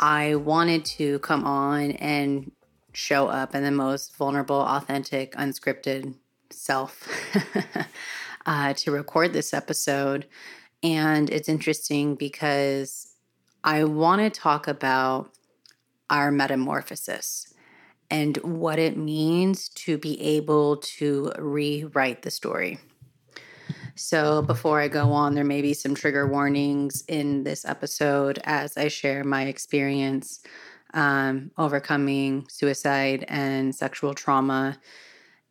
I 0.00 0.36
wanted 0.36 0.86
to 0.96 1.18
come 1.18 1.44
on 1.44 1.90
and 1.90 2.50
show 2.94 3.28
up 3.28 3.54
in 3.54 3.64
the 3.64 3.70
most 3.70 4.16
vulnerable, 4.16 4.62
authentic, 4.62 5.34
unscripted 5.34 6.14
self 6.48 7.06
uh, 8.46 8.72
to 8.72 8.90
record 8.92 9.34
this 9.34 9.52
episode. 9.52 10.26
And 10.82 11.28
it's 11.28 11.50
interesting 11.50 12.14
because 12.14 13.14
I 13.62 13.84
want 13.84 14.22
to 14.22 14.30
talk 14.30 14.68
about 14.68 15.34
our 16.08 16.32
metamorphosis 16.32 17.51
and 18.12 18.36
what 18.36 18.78
it 18.78 18.98
means 18.98 19.70
to 19.70 19.96
be 19.96 20.20
able 20.20 20.76
to 20.76 21.32
rewrite 21.38 22.20
the 22.20 22.30
story. 22.30 22.78
So, 23.94 24.42
before 24.42 24.80
I 24.80 24.88
go 24.88 25.12
on, 25.12 25.34
there 25.34 25.44
may 25.44 25.62
be 25.62 25.72
some 25.72 25.94
trigger 25.94 26.26
warnings 26.26 27.04
in 27.08 27.42
this 27.42 27.64
episode 27.64 28.38
as 28.44 28.76
I 28.76 28.88
share 28.88 29.24
my 29.24 29.44
experience 29.44 30.40
um, 30.92 31.50
overcoming 31.56 32.46
suicide 32.48 33.24
and 33.28 33.74
sexual 33.74 34.12
trauma. 34.12 34.78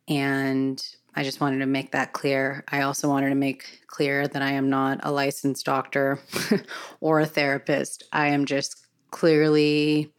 And 0.06 0.80
I 1.16 1.24
just 1.24 1.40
wanted 1.40 1.58
to 1.58 1.66
make 1.66 1.90
that 1.92 2.12
clear. 2.12 2.64
I 2.68 2.82
also 2.82 3.08
wanted 3.08 3.30
to 3.30 3.34
make 3.34 3.80
clear 3.88 4.28
that 4.28 4.42
I 4.42 4.52
am 4.52 4.70
not 4.70 5.00
a 5.02 5.10
licensed 5.10 5.66
doctor 5.66 6.20
or 7.00 7.18
a 7.18 7.26
therapist. 7.26 8.04
I 8.12 8.28
am 8.28 8.44
just 8.44 8.86
clearly 9.10 10.12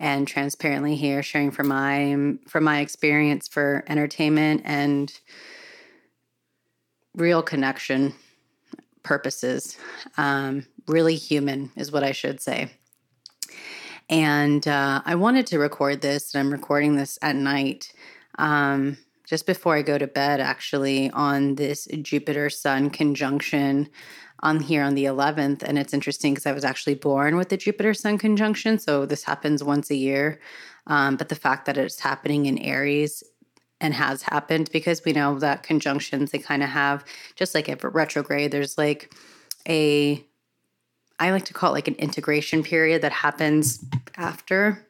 and 0.00 0.26
transparently 0.26 0.96
here 0.96 1.22
sharing 1.22 1.50
from 1.50 1.68
my 1.68 2.16
from 2.48 2.64
my 2.64 2.80
experience 2.80 3.46
for 3.46 3.84
entertainment 3.86 4.62
and 4.64 5.20
real 7.14 7.42
connection 7.42 8.14
purposes. 9.02 9.76
Um, 10.16 10.66
really 10.88 11.14
human 11.14 11.70
is 11.76 11.92
what 11.92 12.02
i 12.02 12.12
should 12.12 12.40
say. 12.40 12.70
And 14.08 14.66
uh, 14.66 15.02
i 15.04 15.14
wanted 15.14 15.46
to 15.48 15.58
record 15.58 16.00
this 16.00 16.34
and 16.34 16.40
i'm 16.40 16.52
recording 16.52 16.96
this 16.96 17.18
at 17.20 17.36
night 17.36 17.92
um, 18.38 18.96
just 19.26 19.46
before 19.46 19.76
i 19.76 19.82
go 19.82 19.98
to 19.98 20.06
bed 20.06 20.40
actually 20.40 21.10
on 21.10 21.56
this 21.56 21.86
jupiter 22.02 22.48
sun 22.48 22.88
conjunction 22.88 23.88
on 24.42 24.60
here 24.60 24.82
on 24.82 24.94
the 24.94 25.04
11th. 25.04 25.62
And 25.62 25.78
it's 25.78 25.94
interesting 25.94 26.34
because 26.34 26.46
I 26.46 26.52
was 26.52 26.64
actually 26.64 26.94
born 26.94 27.36
with 27.36 27.48
the 27.48 27.56
Jupiter 27.56 27.94
Sun 27.94 28.18
conjunction. 28.18 28.78
So 28.78 29.06
this 29.06 29.24
happens 29.24 29.62
once 29.62 29.90
a 29.90 29.96
year. 29.96 30.40
Um, 30.86 31.16
but 31.16 31.28
the 31.28 31.34
fact 31.34 31.66
that 31.66 31.76
it's 31.76 32.00
happening 32.00 32.46
in 32.46 32.58
Aries 32.58 33.22
and 33.80 33.94
has 33.94 34.22
happened 34.22 34.70
because 34.72 35.04
we 35.04 35.12
know 35.12 35.38
that 35.38 35.62
conjunctions, 35.62 36.30
they 36.30 36.38
kind 36.38 36.62
of 36.62 36.68
have, 36.68 37.04
just 37.34 37.54
like 37.54 37.68
if 37.68 37.80
retrograde, 37.82 38.50
there's 38.50 38.76
like 38.76 39.14
a, 39.68 40.24
I 41.18 41.30
like 41.30 41.44
to 41.46 41.54
call 41.54 41.70
it 41.70 41.74
like 41.74 41.88
an 41.88 41.94
integration 41.94 42.62
period 42.62 43.02
that 43.02 43.12
happens 43.12 43.84
after, 44.16 44.86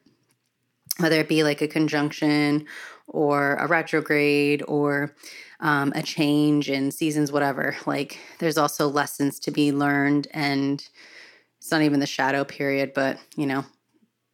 whether 0.98 1.20
it 1.20 1.28
be 1.28 1.42
like 1.42 1.60
a 1.60 1.68
conjunction 1.68 2.66
or 3.06 3.56
a 3.56 3.66
retrograde 3.66 4.62
or 4.66 5.14
um, 5.60 5.92
a 5.94 6.02
change 6.02 6.68
in 6.68 6.90
seasons, 6.90 7.30
whatever. 7.30 7.76
Like 7.86 8.18
there's 8.38 8.58
also 8.58 8.88
lessons 8.88 9.38
to 9.40 9.50
be 9.50 9.72
learned, 9.72 10.28
and 10.32 10.86
it's 11.58 11.70
not 11.70 11.82
even 11.82 12.00
the 12.00 12.06
shadow 12.06 12.44
period, 12.44 12.92
but 12.94 13.18
you 13.36 13.46
know, 13.46 13.64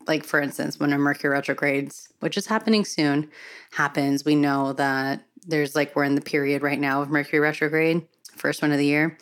like 0.07 0.25
for 0.25 0.41
instance, 0.41 0.79
when 0.79 0.93
a 0.93 0.99
Mercury 0.99 1.31
retrogrades, 1.31 2.09
which 2.21 2.37
is 2.37 2.47
happening 2.47 2.85
soon, 2.85 3.31
happens, 3.73 4.25
we 4.25 4.37
know 4.37 4.73
that 4.75 5.25
there's 5.47 5.75
like 5.75 5.95
we're 5.95 6.05
in 6.05 6.15
the 6.15 6.21
period 6.21 6.63
right 6.63 6.81
now 6.81 7.03
of 7.03 7.11
Mercury 7.11 7.41
retrograde, 7.41 8.07
first 8.37 8.63
one 8.63 8.73
of 8.73 8.79
the 8.79 8.87
year, 8.87 9.19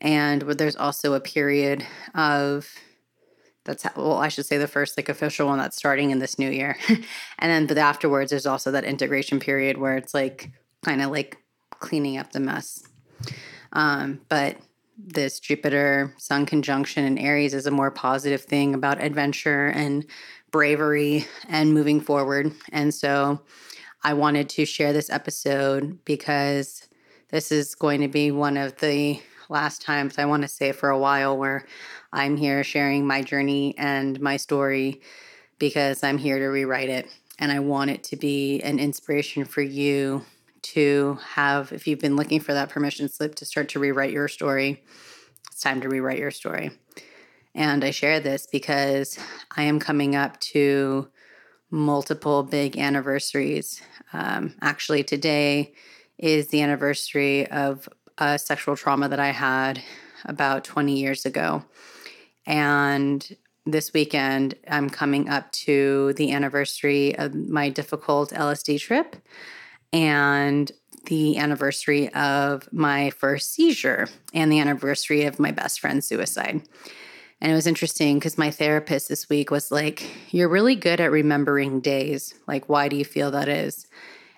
and 0.00 0.42
there's 0.42 0.76
also 0.76 1.14
a 1.14 1.20
period 1.20 1.84
of 2.14 2.68
that's 3.64 3.86
well 3.96 4.18
i 4.18 4.28
should 4.28 4.44
say 4.44 4.58
the 4.58 4.68
first 4.68 4.98
like 4.98 5.08
official 5.08 5.46
one 5.46 5.56
that's 5.56 5.76
starting 5.76 6.10
in 6.10 6.18
this 6.18 6.38
new 6.38 6.50
year 6.50 6.76
and 7.38 7.50
then 7.50 7.66
but 7.66 7.78
afterwards 7.78 8.30
there's 8.30 8.44
also 8.44 8.70
that 8.70 8.84
integration 8.84 9.40
period 9.40 9.78
where 9.78 9.96
it's 9.96 10.12
like 10.12 10.50
kind 10.84 11.00
of 11.00 11.10
like 11.10 11.38
cleaning 11.84 12.16
up 12.16 12.32
the 12.32 12.40
mess. 12.40 12.82
Um, 13.74 14.22
but 14.30 14.56
this 14.96 15.38
Jupiter 15.38 16.14
Sun 16.16 16.46
conjunction 16.46 17.04
in 17.04 17.18
Aries 17.18 17.52
is 17.52 17.66
a 17.66 17.70
more 17.70 17.90
positive 17.90 18.40
thing 18.40 18.74
about 18.74 19.02
adventure 19.02 19.66
and 19.66 20.06
bravery 20.50 21.26
and 21.46 21.74
moving 21.74 22.00
forward. 22.00 22.52
And 22.72 22.94
so 22.94 23.42
I 24.02 24.14
wanted 24.14 24.48
to 24.50 24.64
share 24.64 24.94
this 24.94 25.10
episode 25.10 26.02
because 26.06 26.88
this 27.30 27.52
is 27.52 27.74
going 27.74 28.00
to 28.00 28.08
be 28.08 28.30
one 28.30 28.56
of 28.56 28.76
the 28.76 29.20
last 29.50 29.82
times 29.82 30.18
I 30.18 30.24
want 30.24 30.42
to 30.42 30.48
say 30.48 30.72
for 30.72 30.88
a 30.88 30.98
while 30.98 31.36
where 31.36 31.66
I'm 32.12 32.38
here 32.38 32.64
sharing 32.64 33.06
my 33.06 33.20
journey 33.20 33.74
and 33.76 34.18
my 34.20 34.38
story 34.38 35.02
because 35.58 36.02
I'm 36.02 36.16
here 36.16 36.38
to 36.38 36.46
rewrite 36.46 36.88
it. 36.88 37.08
And 37.38 37.52
I 37.52 37.58
want 37.58 37.90
it 37.90 38.04
to 38.04 38.16
be 38.16 38.62
an 38.62 38.78
inspiration 38.78 39.44
for 39.44 39.60
you 39.60 40.24
to 40.64 41.18
have, 41.34 41.72
if 41.72 41.86
you've 41.86 42.00
been 42.00 42.16
looking 42.16 42.40
for 42.40 42.54
that 42.54 42.68
permission 42.68 43.08
slip 43.08 43.34
to 43.36 43.44
start 43.44 43.68
to 43.70 43.78
rewrite 43.78 44.12
your 44.12 44.28
story, 44.28 44.82
it's 45.50 45.60
time 45.60 45.80
to 45.82 45.88
rewrite 45.88 46.18
your 46.18 46.30
story. 46.30 46.70
And 47.54 47.84
I 47.84 47.90
share 47.90 48.18
this 48.18 48.46
because 48.50 49.18
I 49.56 49.62
am 49.62 49.78
coming 49.78 50.16
up 50.16 50.40
to 50.40 51.08
multiple 51.70 52.42
big 52.42 52.76
anniversaries. 52.76 53.80
Um, 54.12 54.54
actually, 54.60 55.04
today 55.04 55.74
is 56.18 56.48
the 56.48 56.62
anniversary 56.62 57.46
of 57.48 57.88
a 58.18 58.38
sexual 58.38 58.76
trauma 58.76 59.08
that 59.08 59.20
I 59.20 59.30
had 59.30 59.82
about 60.24 60.64
20 60.64 60.98
years 60.98 61.26
ago. 61.26 61.64
And 62.46 63.36
this 63.66 63.92
weekend, 63.92 64.54
I'm 64.68 64.90
coming 64.90 65.28
up 65.28 65.50
to 65.52 66.12
the 66.14 66.32
anniversary 66.32 67.16
of 67.16 67.34
my 67.34 67.70
difficult 67.70 68.30
LSD 68.30 68.80
trip 68.80 69.16
and 69.94 70.72
the 71.06 71.38
anniversary 71.38 72.12
of 72.14 72.70
my 72.72 73.10
first 73.10 73.52
seizure 73.52 74.08
and 74.34 74.50
the 74.50 74.58
anniversary 74.58 75.24
of 75.24 75.38
my 75.38 75.52
best 75.52 75.80
friend's 75.80 76.06
suicide. 76.06 76.62
And 77.40 77.52
it 77.52 77.54
was 77.54 77.66
interesting 77.66 78.18
because 78.18 78.36
my 78.36 78.50
therapist 78.50 79.08
this 79.08 79.28
week 79.28 79.50
was 79.50 79.70
like, 79.70 80.10
You're 80.30 80.48
really 80.48 80.74
good 80.74 81.00
at 81.00 81.10
remembering 81.10 81.80
days. 81.80 82.34
Like, 82.48 82.68
why 82.68 82.88
do 82.88 82.96
you 82.96 83.04
feel 83.04 83.30
that 83.30 83.48
is? 83.48 83.86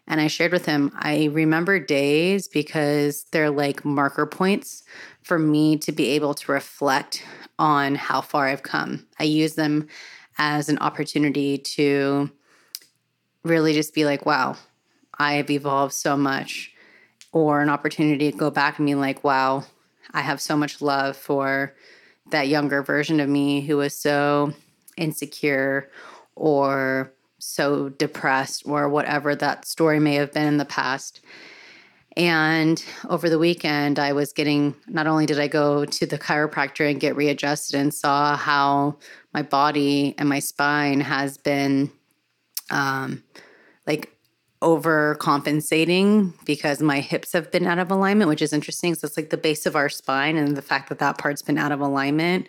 And 0.09 0.21
I 0.21 0.27
shared 0.27 0.53
with 0.53 0.67
him, 0.67 0.93
I 0.95 1.31
remember 1.33 1.81
days 1.81 2.47
because 2.49 3.25
they're 3.33 3.51
like 3.51 3.85
marker 3.85 4.27
points 4.27 4.85
for 5.23 5.39
me 5.39 5.77
to 5.79 5.91
be 5.91 6.11
able 6.11 6.35
to 6.35 6.53
reflect 6.53 7.25
on 7.59 7.95
how 7.97 8.21
far 8.21 8.47
I've 8.47 8.63
come. 8.63 9.07
I 9.19 9.25
use 9.25 9.55
them 9.55 9.89
as 10.39 10.69
an 10.69 10.79
opportunity 10.79 11.59
to 11.59 12.31
really 13.43 13.73
just 13.73 13.95
be 13.95 14.05
like, 14.05 14.27
wow, 14.27 14.57
I 15.19 15.35
have 15.35 15.51
evolved 15.51 15.95
so 15.95 16.17
much, 16.17 16.73
or 17.33 17.61
an 17.61 17.69
opportunity 17.69 18.31
to 18.31 18.37
go 18.37 18.51
back 18.51 18.79
and 18.79 18.87
be 18.87 18.95
like, 18.95 19.25
wow, 19.25 19.65
I 20.13 20.21
have 20.21 20.41
so 20.41 20.57
much 20.57 20.81
love 20.81 21.17
for 21.17 21.75
that 22.31 22.49
younger 22.49 22.83
version 22.83 23.21
of 23.21 23.29
me 23.29 23.61
who 23.61 23.77
was 23.77 23.95
so 23.95 24.53
insecure 24.97 25.91
or 26.35 27.13
so 27.39 27.91
depressed 27.91 28.63
or 28.67 28.89
whatever 28.89 29.35
that 29.35 29.67
story 29.67 30.01
may 30.01 30.15
have 30.15 30.33
been 30.33 30.49
in 30.49 30.57
the 30.57 30.65
past. 30.65 31.21
And 32.17 32.83
over 33.11 33.29
the 33.29 33.39
weekend, 33.39 33.99
I 33.99 34.15
was 34.15 34.33
getting 34.33 34.75
not 34.87 35.07
only 35.07 35.27
did 35.27 35.39
I 35.39 35.49
go 35.49 35.85
to 35.85 36.07
the 36.07 36.19
chiropractor 36.19 36.91
and 36.91 36.99
get 36.99 37.15
readjusted 37.15 37.79
and 37.79 37.93
saw 37.93 38.37
how 38.37 38.97
my 39.35 39.43
body 39.43 40.15
and 40.17 40.29
my 40.29 40.39
spine 40.39 41.01
has 41.01 41.37
been 41.37 41.91
um, 42.71 43.23
like 43.87 44.16
overcompensating 44.63 46.33
because 46.45 46.81
my 46.81 47.01
hips 47.01 47.33
have 47.33 47.51
been 47.51 47.67
out 47.67 47.79
of 47.79 47.91
alignment, 47.91 48.29
which 48.29 48.43
is 48.43 48.53
interesting. 48.53 48.95
So 48.95 49.07
it's 49.07 49.17
like 49.17 49.31
the 49.31 49.37
base 49.37 49.67
of 49.67 49.77
our 49.77 49.89
spine, 49.89 50.37
and 50.37 50.57
the 50.57 50.63
fact 50.63 50.89
that 50.89 50.99
that 50.99 51.19
part's 51.19 51.43
been 51.43 51.59
out 51.59 51.73
of 51.73 51.81
alignment 51.81 52.49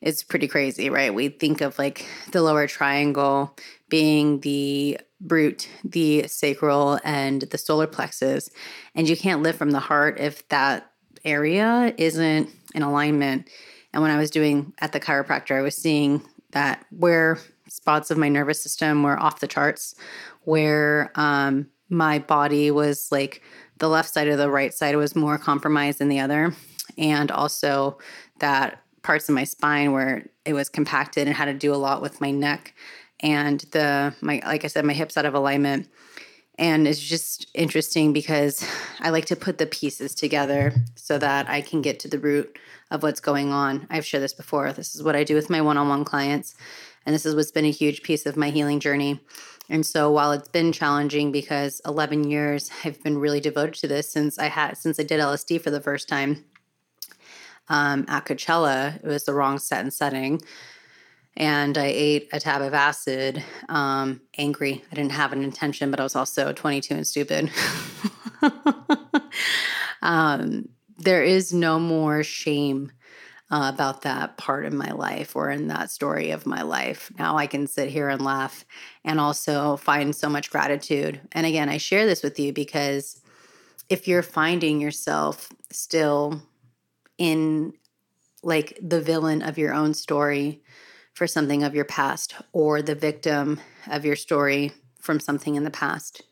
is 0.00 0.24
pretty 0.24 0.48
crazy, 0.48 0.90
right? 0.90 1.14
We 1.14 1.28
think 1.28 1.60
of 1.60 1.78
like 1.78 2.06
the 2.32 2.42
lower 2.42 2.66
triangle 2.66 3.56
being 3.88 4.40
the 4.40 4.98
root, 5.24 5.68
the 5.84 6.26
sacral, 6.26 6.98
and 7.04 7.42
the 7.42 7.58
solar 7.58 7.86
plexus. 7.86 8.50
And 8.94 9.08
you 9.08 9.16
can't 9.16 9.42
live 9.42 9.56
from 9.56 9.70
the 9.70 9.80
heart 9.80 10.18
if 10.18 10.46
that 10.48 10.90
area 11.24 11.94
isn't 11.98 12.50
in 12.74 12.82
alignment. 12.82 13.48
And 13.92 14.02
when 14.02 14.10
I 14.10 14.18
was 14.18 14.30
doing 14.30 14.72
at 14.80 14.92
the 14.92 14.98
chiropractor, 14.98 15.56
I 15.56 15.62
was 15.62 15.76
seeing 15.76 16.22
that 16.50 16.84
where 16.90 17.38
spots 17.68 18.10
of 18.10 18.18
my 18.18 18.28
nervous 18.28 18.60
system 18.60 19.02
were 19.02 19.18
off 19.18 19.40
the 19.40 19.46
charts 19.46 19.94
where 20.44 21.10
um, 21.14 21.68
my 21.88 22.18
body 22.18 22.70
was 22.70 23.08
like 23.10 23.42
the 23.78 23.88
left 23.88 24.08
side 24.08 24.28
of 24.28 24.38
the 24.38 24.50
right 24.50 24.72
side 24.72 24.96
was 24.96 25.16
more 25.16 25.38
compromised 25.38 25.98
than 25.98 26.08
the 26.08 26.20
other. 26.20 26.54
And 26.98 27.30
also 27.30 27.98
that 28.38 28.82
parts 29.02 29.28
of 29.28 29.34
my 29.34 29.44
spine 29.44 29.92
where 29.92 30.26
it 30.44 30.52
was 30.52 30.68
compacted 30.68 31.26
and 31.26 31.36
had 31.36 31.46
to 31.46 31.54
do 31.54 31.74
a 31.74 31.76
lot 31.76 32.02
with 32.02 32.20
my 32.20 32.30
neck 32.30 32.74
and 33.20 33.60
the 33.72 34.14
my 34.20 34.42
like 34.44 34.64
I 34.64 34.68
said, 34.68 34.84
my 34.84 34.92
hips 34.92 35.16
out 35.16 35.26
of 35.26 35.34
alignment. 35.34 35.88
And 36.58 36.86
it's 36.86 37.00
just 37.00 37.46
interesting 37.54 38.12
because 38.12 38.64
I 39.00 39.08
like 39.08 39.24
to 39.26 39.36
put 39.36 39.58
the 39.58 39.66
pieces 39.66 40.14
together 40.14 40.74
so 40.96 41.18
that 41.18 41.48
I 41.48 41.62
can 41.62 41.80
get 41.80 41.98
to 42.00 42.08
the 42.08 42.18
root 42.18 42.58
of 42.90 43.02
what's 43.02 43.20
going 43.20 43.52
on. 43.52 43.86
I've 43.88 44.04
shared 44.04 44.22
this 44.22 44.34
before. 44.34 44.70
This 44.72 44.94
is 44.94 45.02
what 45.02 45.16
I 45.16 45.24
do 45.24 45.34
with 45.34 45.48
my 45.48 45.62
one 45.62 45.78
on 45.78 45.88
one 45.88 46.04
clients. 46.04 46.54
And 47.04 47.14
this 47.14 47.26
is 47.26 47.34
what's 47.34 47.50
been 47.50 47.64
a 47.64 47.70
huge 47.70 48.02
piece 48.02 48.26
of 48.26 48.36
my 48.36 48.50
healing 48.50 48.80
journey. 48.80 49.20
And 49.68 49.86
so 49.86 50.10
while 50.10 50.32
it's 50.32 50.48
been 50.48 50.72
challenging 50.72 51.32
because 51.32 51.80
11 51.86 52.24
years 52.24 52.70
I've 52.84 53.02
been 53.02 53.18
really 53.18 53.40
devoted 53.40 53.74
to 53.74 53.88
this 53.88 54.10
since 54.10 54.38
I 54.38 54.46
had 54.46 54.76
since 54.76 54.98
I 54.98 55.02
did 55.02 55.20
LSD 55.20 55.60
for 55.60 55.70
the 55.70 55.80
first 55.80 56.08
time 56.08 56.44
um, 57.68 58.04
at 58.08 58.26
Coachella, 58.26 58.96
it 58.96 59.06
was 59.06 59.24
the 59.24 59.34
wrong 59.34 59.58
set 59.58 59.80
and 59.80 59.92
setting. 59.92 60.42
And 61.34 61.78
I 61.78 61.86
ate 61.86 62.28
a 62.32 62.40
tab 62.40 62.60
of 62.60 62.74
acid, 62.74 63.42
um, 63.70 64.20
angry. 64.36 64.84
I 64.92 64.94
didn't 64.94 65.12
have 65.12 65.32
an 65.32 65.42
intention, 65.42 65.90
but 65.90 65.98
I 65.98 66.02
was 66.02 66.14
also 66.14 66.52
22 66.52 66.94
and 66.94 67.06
stupid. 67.06 67.50
um, 70.02 70.68
there 70.98 71.22
is 71.22 71.54
no 71.54 71.78
more 71.78 72.22
shame 72.22 72.92
uh, 73.52 73.70
about 73.72 74.00
that 74.00 74.38
part 74.38 74.64
of 74.64 74.72
my 74.72 74.90
life 74.92 75.36
or 75.36 75.50
in 75.50 75.68
that 75.68 75.90
story 75.90 76.30
of 76.30 76.46
my 76.46 76.62
life. 76.62 77.12
Now 77.18 77.36
I 77.36 77.46
can 77.46 77.66
sit 77.66 77.90
here 77.90 78.08
and 78.08 78.24
laugh 78.24 78.64
and 79.04 79.20
also 79.20 79.76
find 79.76 80.16
so 80.16 80.30
much 80.30 80.50
gratitude. 80.50 81.20
And 81.32 81.44
again, 81.44 81.68
I 81.68 81.76
share 81.76 82.06
this 82.06 82.22
with 82.22 82.40
you 82.40 82.54
because 82.54 83.20
if 83.90 84.08
you're 84.08 84.22
finding 84.22 84.80
yourself 84.80 85.50
still 85.70 86.42
in 87.18 87.74
like 88.42 88.78
the 88.80 89.02
villain 89.02 89.42
of 89.42 89.58
your 89.58 89.74
own 89.74 89.92
story 89.92 90.62
for 91.12 91.26
something 91.26 91.62
of 91.62 91.74
your 91.74 91.84
past 91.84 92.34
or 92.54 92.80
the 92.80 92.94
victim 92.94 93.60
of 93.90 94.06
your 94.06 94.16
story 94.16 94.72
from 94.98 95.20
something 95.20 95.56
in 95.56 95.64
the 95.64 95.70
past, 95.70 96.22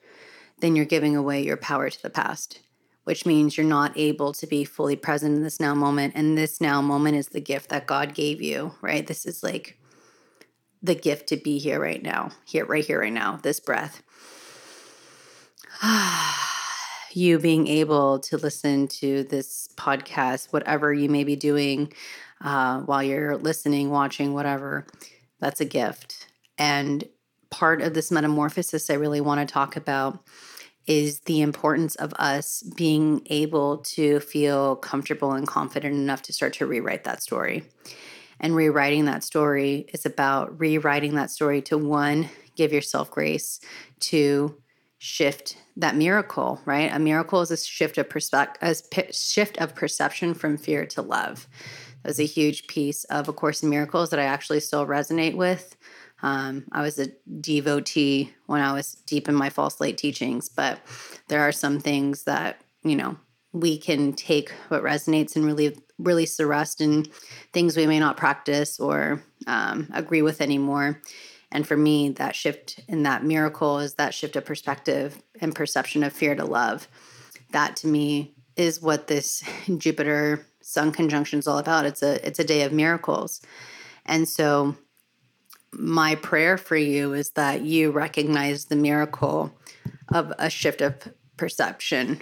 then 0.60 0.74
you're 0.74 0.86
giving 0.86 1.16
away 1.16 1.42
your 1.42 1.58
power 1.58 1.90
to 1.90 2.02
the 2.02 2.10
past 2.10 2.60
which 3.04 3.26
means 3.26 3.56
you're 3.56 3.66
not 3.66 3.96
able 3.96 4.32
to 4.32 4.46
be 4.46 4.64
fully 4.64 4.96
present 4.96 5.36
in 5.36 5.42
this 5.42 5.60
now 5.60 5.74
moment. 5.74 6.14
And 6.16 6.36
this 6.36 6.60
now 6.60 6.80
moment 6.80 7.16
is 7.16 7.28
the 7.28 7.40
gift 7.40 7.70
that 7.70 7.86
God 7.86 8.14
gave 8.14 8.40
you, 8.42 8.74
right? 8.80 9.06
This 9.06 9.26
is 9.26 9.42
like 9.42 9.78
the 10.82 10.94
gift 10.94 11.28
to 11.28 11.36
be 11.36 11.58
here 11.58 11.80
right 11.80 12.02
now, 12.02 12.30
here, 12.44 12.64
right 12.64 12.84
here, 12.84 13.00
right 13.00 13.12
now, 13.12 13.38
this 13.42 13.60
breath. 13.60 14.02
you 17.12 17.38
being 17.38 17.66
able 17.66 18.18
to 18.20 18.36
listen 18.36 18.86
to 18.88 19.24
this 19.24 19.68
podcast, 19.76 20.52
whatever 20.52 20.92
you 20.92 21.08
may 21.08 21.24
be 21.24 21.36
doing 21.36 21.92
uh, 22.42 22.80
while 22.80 23.02
you're 23.02 23.36
listening, 23.36 23.90
watching, 23.90 24.32
whatever, 24.32 24.86
that's 25.38 25.60
a 25.60 25.64
gift. 25.64 26.28
And 26.58 27.04
part 27.50 27.82
of 27.82 27.94
this 27.94 28.10
metamorphosis 28.10 28.90
I 28.90 28.94
really 28.94 29.20
want 29.20 29.46
to 29.46 29.52
talk 29.52 29.76
about 29.76 30.22
is 30.86 31.20
the 31.20 31.40
importance 31.40 31.94
of 31.96 32.12
us 32.14 32.62
being 32.76 33.22
able 33.26 33.78
to 33.78 34.20
feel 34.20 34.76
comfortable 34.76 35.32
and 35.32 35.46
confident 35.46 35.94
enough 35.94 36.22
to 36.22 36.32
start 36.32 36.52
to 36.54 36.66
rewrite 36.66 37.04
that 37.04 37.22
story. 37.22 37.64
And 38.40 38.56
rewriting 38.56 39.04
that 39.04 39.22
story 39.22 39.86
is 39.92 40.06
about 40.06 40.58
rewriting 40.58 41.14
that 41.14 41.30
story 41.30 41.60
to 41.62 41.76
one, 41.76 42.30
give 42.56 42.72
yourself 42.72 43.10
grace, 43.10 43.60
to 44.00 44.56
shift 44.98 45.56
that 45.76 45.96
miracle, 45.96 46.60
right? 46.64 46.92
A 46.92 46.98
miracle 46.98 47.40
is 47.40 47.50
a 47.50 47.56
shift 47.56 47.98
of 47.98 48.08
perspective, 48.08 48.82
a 48.96 49.12
shift 49.12 49.58
of 49.58 49.74
perception 49.74 50.34
from 50.34 50.56
fear 50.56 50.86
to 50.86 51.02
love. 51.02 51.48
That 52.02 52.08
was 52.08 52.20
a 52.20 52.26
huge 52.26 52.66
piece 52.66 53.04
of 53.04 53.28
A 53.28 53.32
Course 53.32 53.62
in 53.62 53.68
Miracles 53.68 54.10
that 54.10 54.20
I 54.20 54.24
actually 54.24 54.60
still 54.60 54.86
resonate 54.86 55.36
with. 55.36 55.76
Um, 56.22 56.64
I 56.72 56.82
was 56.82 56.98
a 56.98 57.08
devotee 57.40 58.32
when 58.46 58.60
I 58.60 58.72
was 58.72 58.94
deep 59.06 59.28
in 59.28 59.34
my 59.34 59.50
false 59.50 59.80
light 59.80 59.96
teachings, 59.96 60.48
but 60.48 60.80
there 61.28 61.40
are 61.40 61.52
some 61.52 61.80
things 61.80 62.24
that, 62.24 62.60
you 62.82 62.96
know, 62.96 63.16
we 63.52 63.78
can 63.78 64.12
take 64.12 64.50
what 64.68 64.82
resonates 64.82 65.34
and 65.34 65.44
really 65.44 65.76
release 65.98 66.36
the 66.36 66.46
rest 66.46 66.80
and 66.80 67.08
things 67.52 67.76
we 67.76 67.86
may 67.86 67.98
not 67.98 68.16
practice 68.16 68.78
or 68.78 69.22
um, 69.46 69.88
agree 69.92 70.22
with 70.22 70.40
anymore. 70.40 71.00
And 71.52 71.66
for 71.66 71.76
me, 71.76 72.10
that 72.10 72.36
shift 72.36 72.80
in 72.86 73.02
that 73.02 73.24
miracle 73.24 73.80
is 73.80 73.94
that 73.94 74.14
shift 74.14 74.36
of 74.36 74.44
perspective 74.44 75.20
and 75.40 75.54
perception 75.54 76.04
of 76.04 76.12
fear 76.12 76.34
to 76.34 76.44
love. 76.44 76.86
That 77.50 77.76
to 77.76 77.88
me 77.88 78.34
is 78.56 78.80
what 78.80 79.08
this 79.08 79.42
Jupiter 79.78 80.46
Sun 80.62 80.92
conjunction 80.92 81.40
is 81.40 81.48
all 81.48 81.58
about. 81.58 81.86
It's 81.86 82.02
a 82.02 82.24
it's 82.24 82.38
a 82.38 82.44
day 82.44 82.62
of 82.62 82.72
miracles. 82.72 83.40
And 84.06 84.28
so 84.28 84.76
my 85.72 86.14
prayer 86.16 86.58
for 86.58 86.76
you 86.76 87.12
is 87.14 87.30
that 87.30 87.62
you 87.62 87.90
recognize 87.90 88.66
the 88.66 88.76
miracle 88.76 89.52
of 90.08 90.32
a 90.38 90.50
shift 90.50 90.80
of 90.80 90.96
perception 91.36 92.20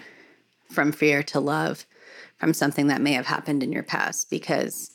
from 0.71 0.93
fear 0.93 1.23
to 1.23 1.41
love 1.41 1.87
from 2.37 2.55
something 2.55 2.87
that 2.89 3.01
may 3.01 3.13
have 3.13 3.27
happened 3.27 3.63
in 3.63 3.73
your 3.73 3.83
past 3.83 4.31
because 4.31 4.95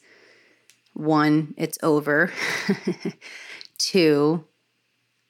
one, 0.94 1.54
it's 1.58 1.78
over. 1.82 2.32
Two, 3.78 4.46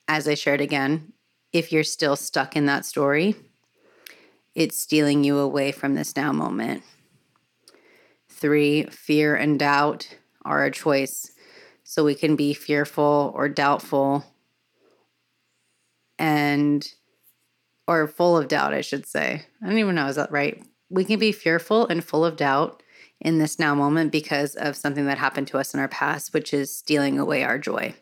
as 0.07 0.27
I 0.27 0.35
shared 0.35 0.61
again, 0.61 1.13
if 1.53 1.71
you're 1.71 1.83
still 1.83 2.15
stuck 2.15 2.55
in 2.55 2.65
that 2.65 2.85
story, 2.85 3.35
it's 4.53 4.77
stealing 4.77 5.23
you 5.23 5.39
away 5.39 5.71
from 5.71 5.95
this 5.95 6.15
now 6.15 6.31
moment. 6.31 6.83
Three, 8.29 8.83
fear 8.85 9.35
and 9.35 9.57
doubt 9.57 10.17
are 10.43 10.65
a 10.65 10.71
choice 10.71 11.31
so 11.93 12.03
we 12.03 12.15
can 12.15 12.35
be 12.35 12.55
fearful 12.55 13.31
or 13.35 13.47
doubtful 13.47 14.25
and 16.17 16.87
or 17.87 18.07
full 18.07 18.35
of 18.35 18.47
doubt, 18.47 18.73
I 18.73 18.81
should 18.81 19.05
say. 19.05 19.45
I 19.61 19.67
don't 19.67 19.77
even 19.77 19.93
know, 19.93 20.07
is 20.07 20.15
that 20.15 20.31
right? 20.31 20.59
We 20.89 21.05
can 21.05 21.19
be 21.19 21.31
fearful 21.31 21.85
and 21.85 22.03
full 22.03 22.25
of 22.25 22.35
doubt 22.35 22.81
in 23.21 23.37
this 23.37 23.59
now 23.59 23.75
moment 23.75 24.11
because 24.11 24.55
of 24.55 24.75
something 24.75 25.05
that 25.05 25.19
happened 25.19 25.47
to 25.49 25.59
us 25.59 25.75
in 25.75 25.79
our 25.79 25.87
past, 25.87 26.33
which 26.33 26.51
is 26.51 26.75
stealing 26.75 27.19
away 27.19 27.43
our 27.43 27.59
joy. 27.59 27.93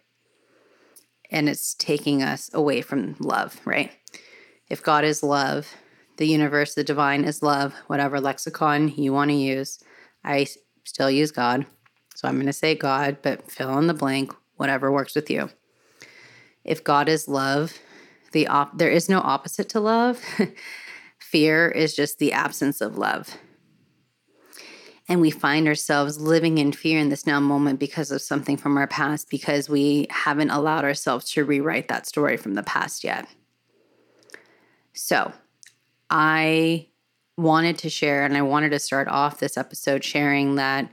And 1.30 1.50
it's 1.50 1.74
taking 1.74 2.24
us 2.24 2.50
away 2.54 2.82
from 2.82 3.18
love, 3.20 3.60
right? 3.66 3.92
If 4.70 4.82
God 4.82 5.04
is 5.04 5.22
love, 5.22 5.68
the 6.16 6.28
universe, 6.28 6.76
the 6.76 6.86
divine 6.86 7.26
is 7.26 7.44
love, 7.44 7.74
whatever 7.88 8.22
lexicon 8.22 8.88
you 8.88 9.12
want 9.12 9.32
to 9.32 9.36
use, 9.36 9.84
I 10.24 10.48
still 10.86 11.12
use 11.12 11.32
God. 11.32 11.66
So 12.22 12.28
I'm 12.28 12.36
going 12.36 12.46
to 12.46 12.54
say 12.54 12.76
God, 12.76 13.18
but 13.24 13.50
fill 13.50 13.80
in 13.80 13.88
the 13.88 13.96
blank, 13.96 14.32
whatever 14.58 14.92
works 14.92 15.16
with 15.16 15.32
you. 15.32 15.50
If 16.64 16.84
God 16.84 17.10
is 17.10 17.28
love, 17.28 17.80
the 18.32 18.46
op- 18.46 18.78
there 18.78 18.92
is 18.92 19.10
no 19.10 19.22
opposite 19.22 19.70
to 19.70 19.80
love. 19.80 20.24
Fear 21.20 21.70
is 21.70 21.96
just 21.96 22.20
the 22.20 22.32
absence 22.32 22.80
of 22.80 22.96
love. 22.96 23.38
And 25.10 25.20
we 25.20 25.32
find 25.32 25.68
ourselves 25.68 26.22
living 26.22 26.60
in 26.60 26.74
fear 26.74 27.00
in 27.00 27.10
this 27.10 27.26
now 27.26 27.40
moment 27.40 27.80
because 27.80 28.12
of 28.12 28.22
something 28.22 28.56
from 28.56 28.78
our 28.78 28.86
past, 28.86 29.28
because 29.32 29.68
we 29.68 30.06
haven't 30.12 30.52
allowed 30.52 30.84
ourselves 30.84 31.26
to 31.32 31.44
rewrite 31.44 31.88
that 31.88 32.06
story 32.06 32.38
from 32.38 32.54
the 32.54 32.62
past 32.62 33.04
yet. 33.04 33.28
So, 34.94 35.34
I 36.12 36.88
wanted 37.36 37.80
to 37.80 37.90
share, 37.90 38.24
and 38.26 38.38
I 38.38 38.44
wanted 38.44 38.70
to 38.70 38.80
start 38.80 39.08
off 39.08 39.40
this 39.40 39.58
episode 39.58 40.04
sharing 40.04 40.54
that 40.56 40.88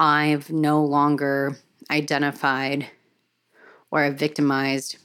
I've 0.00 0.48
no 0.50 0.82
longer 0.82 1.58
identified 1.90 2.86
or 3.90 4.02
have 4.02 4.14
victimized 4.14 4.96